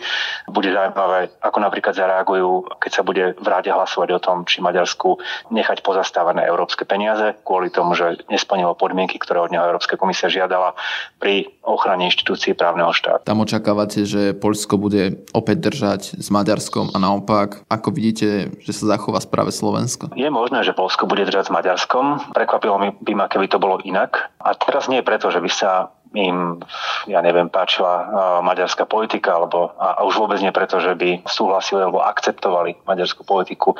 bude 0.49 0.69
zaujímavé, 0.71 1.35
ako 1.43 1.57
napríklad 1.59 1.93
zareagujú, 1.93 2.79
keď 2.79 2.91
sa 2.91 3.03
bude 3.03 3.35
v 3.35 3.47
ráde 3.47 3.69
hlasovať 3.69 4.09
o 4.15 4.19
tom, 4.23 4.37
či 4.47 4.63
Maďarsku 4.97 5.21
nechať 5.53 5.85
pozastavené 5.85 6.49
európske 6.49 6.81
peniaze 6.81 7.37
kvôli 7.45 7.69
tomu, 7.69 7.93
že 7.93 8.25
nesplnilo 8.33 8.73
podmienky 8.73 9.21
ktoré 9.21 9.45
od 9.45 9.53
neho 9.53 9.61
Európska 9.61 9.93
komisia 9.93 10.25
žiadala 10.25 10.73
pri 11.21 11.53
ochrane 11.61 12.09
inštitúcií 12.09 12.57
právneho 12.57 12.89
štátu. 12.89 13.29
Tam 13.29 13.45
očakávate, 13.45 14.09
že 14.09 14.33
Poľsko 14.33 14.81
bude 14.81 15.21
opäť 15.37 15.69
držať 15.69 16.01
s 16.17 16.27
Maďarskom 16.33 16.93
a 16.93 16.97
naopak. 16.97 17.61
Ako 17.69 17.93
vidíte, 17.93 18.49
že 18.65 18.71
sa 18.73 18.97
zachová 18.97 19.21
správe 19.21 19.53
Slovensko? 19.53 20.09
Je 20.17 20.27
možné, 20.33 20.65
že 20.65 20.73
Polsko 20.73 21.05
bude 21.05 21.27
držať 21.29 21.49
s 21.49 21.53
Maďarskom. 21.53 22.33
Prekvapilo 22.33 22.97
by 22.97 23.13
ma, 23.13 23.25
keby 23.29 23.45
to 23.51 23.61
bolo 23.61 23.77
inak. 23.85 24.33
A 24.41 24.57
teraz 24.57 24.89
nie 24.89 25.05
preto, 25.05 25.29
že 25.29 25.43
by 25.43 25.49
sa 25.51 25.93
im, 26.13 26.61
ja 27.09 27.19
neviem, 27.19 27.49
páčila 27.51 28.07
maďarská 28.45 28.85
politika, 28.87 29.35
alebo, 29.35 29.75
a, 29.75 30.03
už 30.05 30.19
vôbec 30.21 30.39
nie 30.39 30.55
preto, 30.55 30.79
že 30.79 30.95
by 30.95 31.25
súhlasili 31.27 31.83
alebo 31.83 32.05
akceptovali 32.05 32.83
maďarskú 32.87 33.27
politiku 33.27 33.75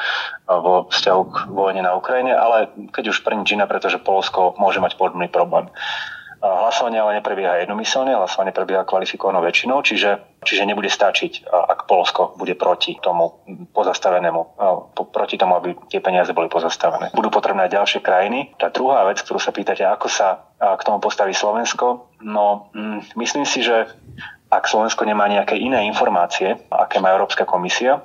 vo 0.47 0.89
vzťahu 0.91 1.21
k 1.31 1.37
vojne 1.51 1.85
na 1.85 1.95
Ukrajine, 1.95 2.35
ale 2.35 2.71
keď 2.91 3.15
už 3.15 3.23
pre 3.23 3.37
nič 3.37 3.55
iné, 3.55 3.63
pretože 3.69 4.01
Polsko 4.01 4.57
môže 4.59 4.83
mať 4.83 4.99
podobný 4.99 5.31
problém. 5.31 5.69
Hlasovanie 6.37 7.01
ale 7.01 7.17
neprebieha 7.17 7.65
jednomyselne, 7.65 8.13
hlasovanie 8.13 8.53
prebieha 8.53 8.85
kvalifikovanou 8.85 9.41
väčšinou, 9.41 9.81
čiže, 9.81 10.37
čiže 10.45 10.69
nebude 10.69 10.85
stačiť, 10.85 11.49
ak 11.49 11.89
Polsko 11.89 12.37
bude 12.37 12.53
proti 12.53 12.93
tomu 13.01 13.41
pozastavenému, 13.73 14.61
proti 14.93 15.33
tomu, 15.33 15.57
aby 15.57 15.73
tie 15.89 15.97
peniaze 15.97 16.37
boli 16.37 16.45
pozastavené. 16.45 17.09
Budú 17.17 17.33
potrebné 17.33 17.65
aj 17.65 17.81
ďalšie 17.81 17.99
krajiny. 18.05 18.53
Tá 18.61 18.69
druhá 18.69 19.01
vec, 19.09 19.17
ktorú 19.25 19.41
sa 19.41 19.49
pýtate, 19.49 19.81
ako 19.81 20.07
sa 20.13 20.45
k 20.61 20.81
tomu 20.85 21.01
postaví 21.01 21.33
Slovensko, 21.33 22.06
no 22.21 22.69
mm, 22.73 23.17
myslím 23.17 23.45
si, 23.45 23.65
že 23.65 23.89
ak 24.47 24.63
Slovensko 24.63 25.03
nemá 25.03 25.27
nejaké 25.27 25.59
iné 25.59 25.83
informácie, 25.85 26.55
aké 26.71 27.03
má 27.03 27.11
Európska 27.11 27.43
komisia, 27.43 27.99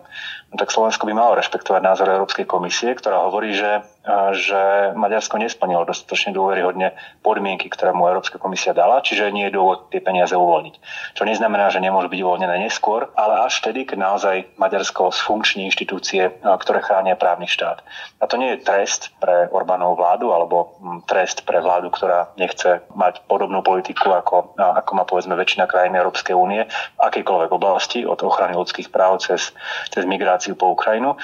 no 0.51 0.55
tak 0.59 0.75
Slovensko 0.75 1.07
by 1.07 1.15
malo 1.15 1.39
rešpektovať 1.39 1.81
názor 1.81 2.11
Európskej 2.11 2.45
komisie, 2.51 2.99
ktorá 2.99 3.23
hovorí, 3.31 3.55
že 3.55 3.87
že 4.35 4.93
Maďarsko 4.99 5.39
nesplnilo 5.39 5.87
dostatočne 5.87 6.35
dôveryhodne 6.35 6.95
podmienky, 7.23 7.71
ktoré 7.71 7.95
mu 7.95 8.11
Európska 8.11 8.39
komisia 8.39 8.75
dala, 8.75 8.99
čiže 8.99 9.31
nie 9.31 9.47
je 9.47 9.55
dôvod 9.55 9.95
tie 9.95 10.03
peniaze 10.03 10.35
uvoľniť. 10.35 10.75
Čo 11.15 11.23
neznamená, 11.23 11.71
že 11.71 11.79
nemôžu 11.79 12.11
byť 12.11 12.21
uvoľnené 12.23 12.57
neskôr, 12.67 13.11
ale 13.15 13.47
až 13.47 13.63
vtedy, 13.63 13.87
keď 13.87 13.99
naozaj 14.03 14.37
Maďarsko 14.59 15.15
sfunkční 15.15 15.71
inštitúcie, 15.71 16.35
ktoré 16.43 16.83
chránia 16.83 17.15
právny 17.15 17.47
štát. 17.47 17.83
A 18.19 18.25
to 18.27 18.39
nie 18.39 18.55
je 18.57 18.65
trest 18.65 19.15
pre 19.19 19.51
Orbánovú 19.51 19.99
vládu 19.99 20.35
alebo 20.35 20.79
mm, 20.79 21.07
trest 21.07 21.43
pre 21.45 21.63
vládu, 21.63 21.91
ktorá 21.91 22.33
nechce 22.35 22.83
mať 22.97 23.23
podobnú 23.27 23.63
politiku, 23.63 24.15
ako, 24.15 24.57
ako 24.59 24.91
má 24.95 25.05
povedzme 25.05 25.37
väčšina 25.37 25.69
krajín 25.69 25.95
Európskej 25.95 26.35
únie 26.35 26.67
v 26.67 27.01
akejkoľvek 27.03 27.51
oblasti, 27.53 28.03
od 28.03 28.19
ochrany 28.25 28.57
ľudských 28.57 28.89
práv 28.89 29.21
cez, 29.21 29.55
cez 29.93 30.03
migráciu 30.09 30.57
po 30.57 30.73
Ukrajinu. 30.73 31.15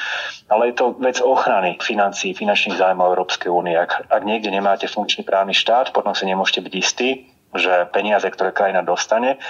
Ale 0.52 0.70
je 0.70 0.74
to 0.78 0.94
vec 1.00 1.18
ochrany 1.24 1.80
financií, 1.80 2.36
finančných 2.36 2.67
finančných 2.68 2.84
zájmov 2.84 3.16
Európskej 3.16 3.48
únie. 3.48 3.74
Ak, 3.80 4.04
ak 4.12 4.22
niekde 4.28 4.52
nemáte 4.52 4.84
funkčný 4.84 5.24
právny 5.24 5.56
štát, 5.56 5.96
potom 5.96 6.12
si 6.12 6.28
nemôžete 6.28 6.60
byť 6.60 6.74
istí, 6.76 7.24
že 7.56 7.88
peniaze, 7.96 8.28
ktoré 8.28 8.52
krajina 8.52 8.84
dostane, 8.84 9.40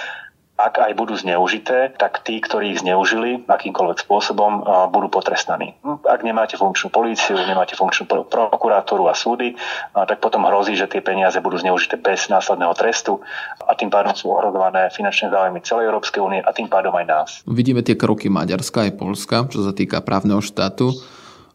ak 0.59 0.75
aj 0.75 0.91
budú 0.91 1.15
zneužité, 1.15 1.95
tak 1.95 2.19
tí, 2.27 2.43
ktorí 2.43 2.75
ich 2.75 2.83
zneužili 2.83 3.47
akýmkoľvek 3.47 4.03
spôsobom, 4.03 4.59
budú 4.91 5.07
potrestaní. 5.07 5.71
Hm, 5.79 6.03
ak 6.03 6.19
nemáte 6.19 6.59
funkčnú 6.59 6.91
políciu, 6.91 7.39
nemáte 7.39 7.79
funkčnú 7.79 8.27
prokurátoru 8.27 9.07
a 9.07 9.15
súdy, 9.15 9.55
tak 9.95 10.19
potom 10.19 10.43
hrozí, 10.51 10.75
že 10.75 10.91
tie 10.91 10.99
peniaze 10.99 11.39
budú 11.39 11.63
zneužité 11.63 11.95
bez 11.95 12.27
následného 12.27 12.75
trestu 12.75 13.23
a 13.63 13.71
tým 13.71 13.87
pádom 13.87 14.11
sú 14.11 14.35
ohrozované 14.35 14.91
finančné 14.91 15.31
záujmy 15.31 15.63
celej 15.63 15.95
Európskej 15.95 16.19
únie 16.19 16.39
a 16.43 16.51
tým 16.51 16.67
pádom 16.67 16.91
aj 16.91 17.05
nás. 17.07 17.29
Vidíme 17.47 17.79
tie 17.79 17.95
kroky 17.95 18.27
Maďarska 18.27 18.83
aj 18.83 18.99
Polska, 18.99 19.47
čo 19.47 19.63
sa 19.63 19.71
týka 19.71 20.03
právneho 20.03 20.43
štátu 20.43 20.91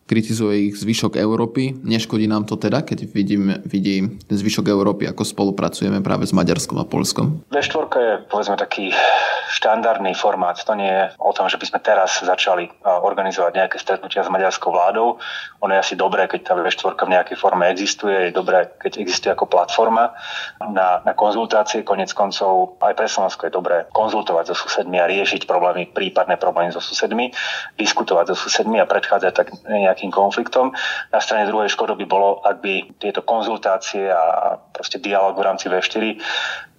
kritizuje 0.05 0.71
ich 0.71 0.75
zvyšok 0.77 1.17
Európy. 1.17 1.73
Neškodí 1.81 2.29
nám 2.29 2.45
to 2.45 2.61
teda, 2.61 2.85
keď 2.85 3.09
vidím, 3.09 3.57
vidí 3.65 4.21
zvyšok 4.29 4.69
Európy, 4.69 5.09
ako 5.09 5.25
spolupracujeme 5.25 6.05
práve 6.05 6.29
s 6.29 6.37
Maďarskom 6.37 6.77
a 6.81 6.85
Polskom? 6.85 7.41
V4 7.49 7.85
je 7.97 8.13
povedzme 8.29 8.57
taký 8.61 8.93
štandardný 9.55 10.13
formát. 10.13 10.61
To 10.61 10.75
nie 10.77 10.89
je 10.89 11.05
o 11.17 11.33
tom, 11.33 11.49
že 11.49 11.57
by 11.57 11.67
sme 11.69 11.81
teraz 11.81 12.21
začali 12.21 12.69
organizovať 12.85 13.53
nejaké 13.55 13.77
stretnutia 13.81 14.27
s 14.27 14.33
maďarskou 14.33 14.73
vládou. 14.75 15.17
Ono 15.65 15.73
je 15.73 15.81
asi 15.81 15.95
dobré, 15.97 16.29
keď 16.29 16.41
tá 16.43 16.53
V4 16.59 17.01
v 17.01 17.13
nejakej 17.17 17.37
forme 17.41 17.65
existuje. 17.73 18.29
Je 18.29 18.33
dobré, 18.37 18.69
keď 18.77 19.01
existuje 19.01 19.33
ako 19.33 19.49
platforma 19.49 20.13
na, 20.61 21.01
na 21.01 21.13
konzultácie. 21.17 21.87
Konec 21.87 22.13
koncov 22.13 22.77
aj 22.85 22.93
pre 22.93 23.09
Slovensko 23.09 23.49
je 23.49 23.53
dobré 23.57 23.77
konzultovať 23.97 24.53
so 24.53 24.57
susedmi 24.69 25.01
a 25.01 25.09
riešiť 25.09 25.49
problémy, 25.49 25.97
prípadné 25.97 26.37
problémy 26.37 26.75
so 26.75 26.83
susedmi, 26.83 27.33
diskutovať 27.81 28.35
so 28.35 28.37
susedmi 28.37 28.83
a 28.83 28.89
predchádzať 28.89 29.33
tak 29.33 29.49
nejakým 29.95 30.11
konfliktom. 30.11 30.75
Na 31.15 31.23
strane 31.23 31.47
druhej 31.47 31.71
škodo 31.71 31.95
by 31.95 32.03
bolo, 32.11 32.43
ak 32.43 32.59
by 32.59 32.99
tieto 32.99 33.23
konzultácie 33.23 34.11
a 34.11 34.59
proste 34.75 34.99
dialog 34.99 35.39
v 35.39 35.47
rámci 35.47 35.71
V4 35.71 36.19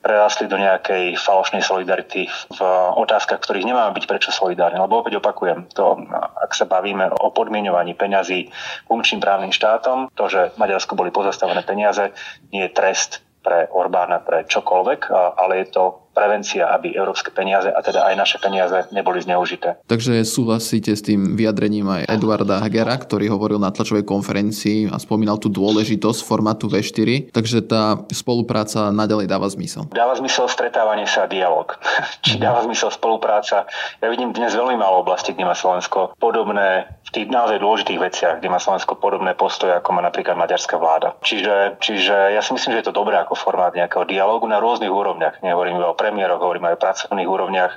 prerastli 0.05 0.45
do 0.45 0.61
nejakej 0.61 1.17
falošnej 1.17 1.65
solidarity 1.65 2.29
v 2.29 2.59
otázkach, 2.93 3.41
ktorých 3.41 3.65
nemáme 3.65 3.97
byť 3.97 4.05
prečo 4.05 4.29
solidárne. 4.29 4.77
Lebo 4.77 5.01
opäť 5.01 5.17
opakujem, 5.17 5.65
to, 5.73 6.05
ak 6.13 6.53
sa 6.53 6.69
bavíme 6.69 7.09
o 7.09 7.33
podmienovaní 7.33 7.97
peňazí 7.97 8.53
funkčným 8.85 9.17
právnym 9.17 9.49
štátom, 9.49 10.13
to, 10.13 10.29
že 10.29 10.53
Maďarsku 10.61 10.93
boli 10.93 11.09
pozastavené 11.09 11.65
peniaze, 11.65 12.13
nie 12.53 12.69
je 12.69 12.75
trest 12.77 13.25
pre 13.41 13.65
Orbána, 13.73 14.21
pre 14.21 14.45
čokoľvek, 14.45 15.09
ale 15.13 15.65
je 15.65 15.67
to 15.73 16.04
prevencia, 16.15 16.71
aby 16.71 16.95
európske 16.95 17.35
peniaze 17.35 17.67
a 17.67 17.79
teda 17.83 18.07
aj 18.07 18.15
naše 18.15 18.37
peniaze 18.39 18.87
neboli 18.95 19.19
zneužité. 19.19 19.83
Takže 19.91 20.23
súhlasíte 20.23 20.95
s 20.95 21.03
tým 21.03 21.35
vyjadrením 21.35 21.91
aj 21.91 22.07
Eduarda 22.07 22.63
Hagera, 22.63 22.95
ktorý 22.95 23.27
hovoril 23.27 23.59
na 23.59 23.75
tlačovej 23.75 24.07
konferencii 24.07 24.87
a 24.87 24.97
spomínal 24.97 25.35
tú 25.35 25.51
dôležitosť 25.51 26.23
formátu 26.23 26.71
V4, 26.71 27.35
takže 27.35 27.67
tá 27.67 27.99
spolupráca 28.15 28.95
naďalej 28.95 29.27
dáva 29.27 29.51
zmysel. 29.51 29.91
Dáva 29.91 30.15
zmysel 30.15 30.47
stretávanie 30.47 31.03
sa 31.03 31.25
a 31.25 31.27
dialog. 31.27 31.75
Či 32.25 32.39
dáva 32.39 32.63
zmysel 32.63 32.95
spolupráca. 32.95 33.67
Ja 33.99 34.07
vidím 34.07 34.31
dnes 34.31 34.55
veľmi 34.55 34.79
málo 34.79 35.03
oblasti, 35.03 35.35
kde 35.35 35.43
má 35.43 35.57
Slovensko 35.57 36.15
podobné 36.15 36.87
v 37.05 37.09
tých 37.11 37.27
naozaj 37.27 37.59
dôležitých 37.59 37.99
veciach, 37.99 38.35
kde 38.39 38.49
má 38.49 38.57
Slovensko 38.61 38.95
podobné 38.97 39.35
postoje, 39.35 39.75
ako 39.75 39.89
má 39.97 40.01
napríklad 40.01 40.39
maďarská 40.39 40.79
vláda. 40.79 41.17
Čiže, 41.21 41.77
čiže 41.83 42.15
ja 42.33 42.41
si 42.41 42.55
myslím, 42.55 42.77
že 42.77 42.81
je 42.85 42.87
to 42.89 42.95
dobré 42.95 43.17
ako 43.19 43.35
formát 43.35 43.75
nejakého 43.75 44.07
dialogu 44.07 44.47
na 44.47 44.61
rôznych 44.61 44.89
úrovniach. 44.89 45.43
Nehovorím 45.43 45.81
iba 45.81 45.91
o 45.91 45.97
premiéroch, 46.05 46.37
hovorím 46.37 46.69
aj 46.69 46.77
o 46.77 46.83
pracovných 46.85 47.25
úrovniach 47.25 47.73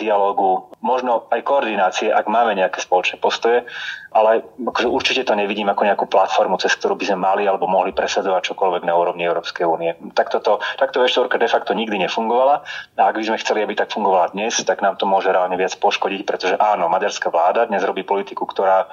dialogu, 0.00 0.72
možno 0.80 1.28
aj 1.28 1.44
koordinácie, 1.44 2.08
ak 2.08 2.24
máme 2.32 2.56
nejaké 2.56 2.80
spoločné 2.80 3.20
postoje, 3.20 3.68
ale 4.10 4.42
akože 4.58 4.88
určite 4.90 5.22
to 5.22 5.38
nevidím 5.38 5.70
ako 5.70 5.86
nejakú 5.86 6.06
platformu, 6.10 6.58
cez 6.58 6.74
ktorú 6.74 6.98
by 6.98 7.04
sme 7.06 7.18
mali 7.22 7.42
alebo 7.46 7.70
mohli 7.70 7.94
presadzovať 7.94 8.52
čokoľvek 8.54 8.82
na 8.82 8.94
úrovni 8.98 9.22
Európskej 9.22 9.62
únie. 9.62 9.94
Takto, 10.18 10.42
to, 10.42 10.58
takto 10.78 10.98
V4 10.98 11.30
de 11.30 11.46
facto 11.46 11.70
nikdy 11.78 12.02
nefungovala 12.02 12.66
a 12.98 13.02
ak 13.06 13.14
by 13.14 13.24
sme 13.30 13.38
chceli, 13.38 13.62
aby 13.62 13.78
tak 13.78 13.94
fungovala 13.94 14.34
dnes, 14.34 14.58
tak 14.66 14.82
nám 14.82 14.98
to 14.98 15.06
môže 15.06 15.30
reálne 15.30 15.54
viac 15.54 15.70
poškodiť, 15.78 16.26
pretože 16.26 16.54
áno, 16.58 16.90
maďarská 16.90 17.30
vláda 17.30 17.70
dnes 17.70 17.86
robí 17.86 18.02
politiku, 18.02 18.50
ktorá, 18.50 18.90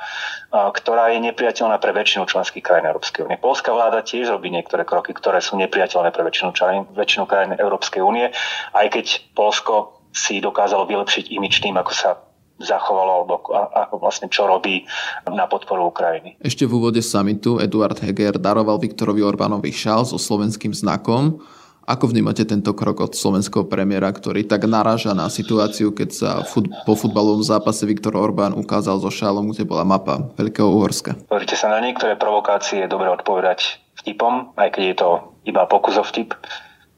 ktorá 0.53 1.10
je 1.10 1.19
nepriateľná 1.25 1.82
pre 1.82 1.97
väčšinu 1.97 2.30
členských 2.30 2.62
krajín 2.62 2.86
Európskej 2.86 3.25
únie. 3.25 3.41
Polská 3.41 3.73
vláda 3.73 4.06
tiež 4.06 4.30
robí 4.30 4.53
niektoré 4.53 4.86
kroky, 4.86 5.17
ktoré 5.17 5.41
sú 5.41 5.58
nepriateľné 5.58 6.13
pre 6.13 6.21
väčšinu, 6.21 6.53
člen, 6.53 6.86
väčšinu 6.93 7.25
krajín 7.25 7.58
Európskej 7.58 8.06
únie, 8.06 8.30
aj 8.77 8.88
keď 8.93 9.06
Polsko 9.34 9.97
si 10.13 10.41
dokázalo 10.41 10.86
vylepšiť 10.86 11.34
imič 11.34 11.62
tým, 11.62 11.77
ako 11.77 11.93
sa 11.93 12.26
zachovalo 12.58 13.24
alebo 13.24 13.34
ako 13.54 14.02
vlastne 14.02 14.28
čo 14.30 14.50
robí 14.50 14.84
na 15.30 15.46
podporu 15.46 15.89
Ukrajiny. 15.89 16.41
Ešte 16.41 16.65
v 16.65 16.78
úvode 16.78 17.02
samitu 17.06 17.62
Eduard 17.62 17.98
Heger 18.02 18.41
daroval 18.41 18.82
Viktorovi 18.82 19.22
Orbánovi 19.22 19.70
šal 19.70 20.06
so 20.06 20.17
slovenským 20.17 20.74
znakom. 20.74 21.41
Ako 21.88 22.12
vnímate 22.12 22.43
tento 22.43 22.76
krok 22.76 23.00
od 23.00 23.13
slovenského 23.15 23.63
premiéra, 23.63 24.12
ktorý 24.12 24.43
tak 24.43 24.67
naráža 24.67 25.15
na 25.15 25.32
situáciu, 25.32 25.96
keď 25.96 26.10
sa 26.12 26.30
fut- 26.43 26.67
po 26.84 27.00
futbalovom 27.00 27.39
zápase 27.39 27.88
Viktor 27.88 28.12
Orbán 28.20 28.52
ukázal 28.52 29.00
so 29.00 29.08
šálom, 29.08 29.56
kde 29.56 29.63
bola 29.63 29.88
mapa 29.88 30.20
Veľkého 30.36 30.67
Uhorska? 30.67 31.15
Pozrite 31.32 31.56
sa, 31.56 31.72
na 31.72 31.80
niektoré 31.80 32.20
provokácie 32.20 32.84
je 32.84 32.91
dobre 32.91 33.08
odpovedať 33.08 33.80
vtipom, 34.04 34.52
aj 34.60 34.76
keď 34.76 34.84
je 34.84 34.96
to 35.00 35.10
iba 35.48 35.63
pokus 35.63 35.96
o 35.96 36.04
vtip 36.04 36.36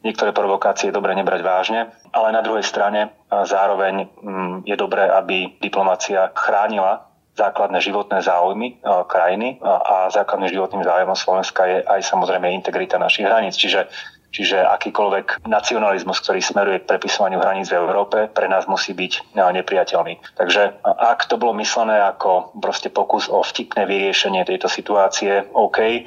niektoré 0.04 0.32
provokácie 0.32 0.90
je 0.90 0.98
dobre 0.98 1.12
nebrať 1.16 1.42
vážne, 1.44 1.82
ale 2.16 2.36
na 2.36 2.42
druhej 2.42 2.64
strane 2.64 3.12
zároveň 3.30 4.08
mm, 4.20 4.56
je 4.66 4.76
dobré, 4.80 5.06
aby 5.08 5.60
diplomácia 5.60 6.32
chránila 6.34 7.10
základné 7.40 7.80
životné 7.80 8.20
záujmy 8.20 8.84
krajiny 9.08 9.64
a 9.64 10.12
základným 10.12 10.52
životným 10.52 10.84
záujmom 10.84 11.16
Slovenska 11.16 11.64
je 11.72 11.78
aj 11.88 12.04
samozrejme 12.04 12.52
integrita 12.52 13.00
našich 13.00 13.24
hraníc. 13.24 13.56
Čiže 13.56 13.88
Čiže 14.30 14.62
akýkoľvek 14.62 15.50
nacionalizmus, 15.50 16.22
ktorý 16.22 16.38
smeruje 16.38 16.86
k 16.86 16.90
prepisovaniu 16.90 17.42
hraníc 17.42 17.74
v 17.74 17.82
Európe, 17.82 18.30
pre 18.30 18.46
nás 18.46 18.70
musí 18.70 18.94
byť 18.94 19.34
nepriateľný. 19.34 20.38
Takže 20.38 20.86
ak 20.86 21.26
to 21.26 21.42
bolo 21.42 21.58
myslené 21.58 21.98
ako 21.98 22.54
proste 22.62 22.94
pokus 22.94 23.26
o 23.26 23.42
vtipné 23.42 23.90
vyriešenie 23.90 24.46
tejto 24.46 24.70
situácie, 24.70 25.50
OK. 25.58 26.06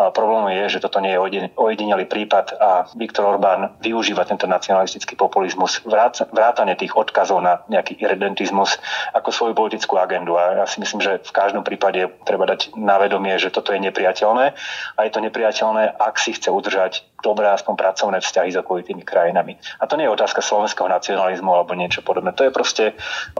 A 0.00 0.08
problém 0.10 0.56
je, 0.64 0.78
že 0.78 0.82
toto 0.82 0.98
nie 0.98 1.12
je 1.12 1.52
ojedinelý 1.60 2.08
prípad 2.08 2.56
a 2.56 2.88
Viktor 2.96 3.36
Orbán 3.36 3.76
využíva 3.84 4.24
tento 4.24 4.48
nacionalistický 4.48 5.12
populizmus, 5.12 5.84
vrátane 6.32 6.72
tých 6.74 6.96
odkazov 6.96 7.44
na 7.44 7.60
nejaký 7.68 8.00
irredentizmus 8.00 8.80
ako 9.12 9.28
svoju 9.28 9.52
politickú 9.52 10.00
agendu. 10.00 10.40
A 10.40 10.64
ja 10.64 10.66
si 10.66 10.80
myslím, 10.80 11.04
že 11.04 11.20
v 11.20 11.32
každom 11.36 11.62
prípade 11.62 12.08
treba 12.24 12.48
dať 12.48 12.72
na 12.80 12.96
vedomie, 12.96 13.36
že 13.36 13.52
toto 13.52 13.76
je 13.76 13.78
nepriateľné 13.78 14.56
a 14.96 15.00
je 15.04 15.12
to 15.12 15.20
nepriateľné, 15.20 16.00
ak 16.00 16.16
si 16.16 16.32
chce 16.32 16.48
udržať 16.48 17.04
dobré 17.20 17.48
aspoň 17.52 17.74
pracovné 17.76 18.18
vzťahy 18.20 18.50
s 18.52 18.60
okolitými 18.60 19.04
krajinami. 19.04 19.56
A 19.80 19.86
to 19.86 19.96
nie 19.96 20.08
je 20.08 20.16
otázka 20.16 20.40
slovenského 20.40 20.88
nacionalizmu 20.88 21.52
alebo 21.52 21.76
niečo 21.76 22.00
podobné. 22.00 22.32
To 22.36 22.48
je 22.48 22.52
proste 22.52 22.84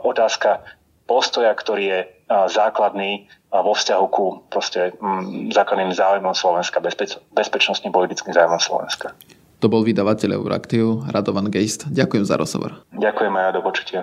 otázka 0.00 0.62
postoja, 1.10 1.50
ktorý 1.50 1.84
je 1.84 2.00
základný 2.30 3.26
vo 3.50 3.74
vzťahu 3.74 4.04
ku 4.14 4.46
proste 4.46 4.94
m, 5.02 5.50
základným 5.50 5.90
záujmom 5.90 6.30
Slovenska, 6.30 6.78
bezpeč- 6.78 7.18
bezpečnostným 7.34 7.90
politickým 7.90 8.30
záujmom 8.30 8.62
Slovenska. 8.62 9.10
To 9.58 9.66
bol 9.66 9.82
vydavateľ 9.82 10.38
Euraktiv, 10.38 11.04
Radovan 11.10 11.50
Geist. 11.50 11.90
Ďakujem 11.90 12.24
za 12.24 12.38
rozhovor. 12.38 12.86
Ďakujem 12.94 13.34
aj 13.34 13.52
do 13.58 13.60
počutia. 13.60 14.00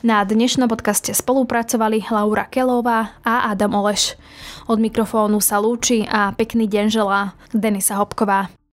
Na 0.00 0.24
dnešnom 0.24 0.68
podcaste 0.68 1.12
spolupracovali 1.12 2.08
Laura 2.08 2.48
Kelová 2.48 3.16
a 3.24 3.48
Adam 3.52 3.76
Oleš. 3.80 4.16
Od 4.68 4.76
mikrofónu 4.76 5.40
sa 5.40 5.56
lúči 5.56 6.04
a 6.08 6.32
pekný 6.36 6.68
deň 6.68 6.86
želá 6.88 7.36
Denisa 7.52 7.96
Hopková. 7.96 8.48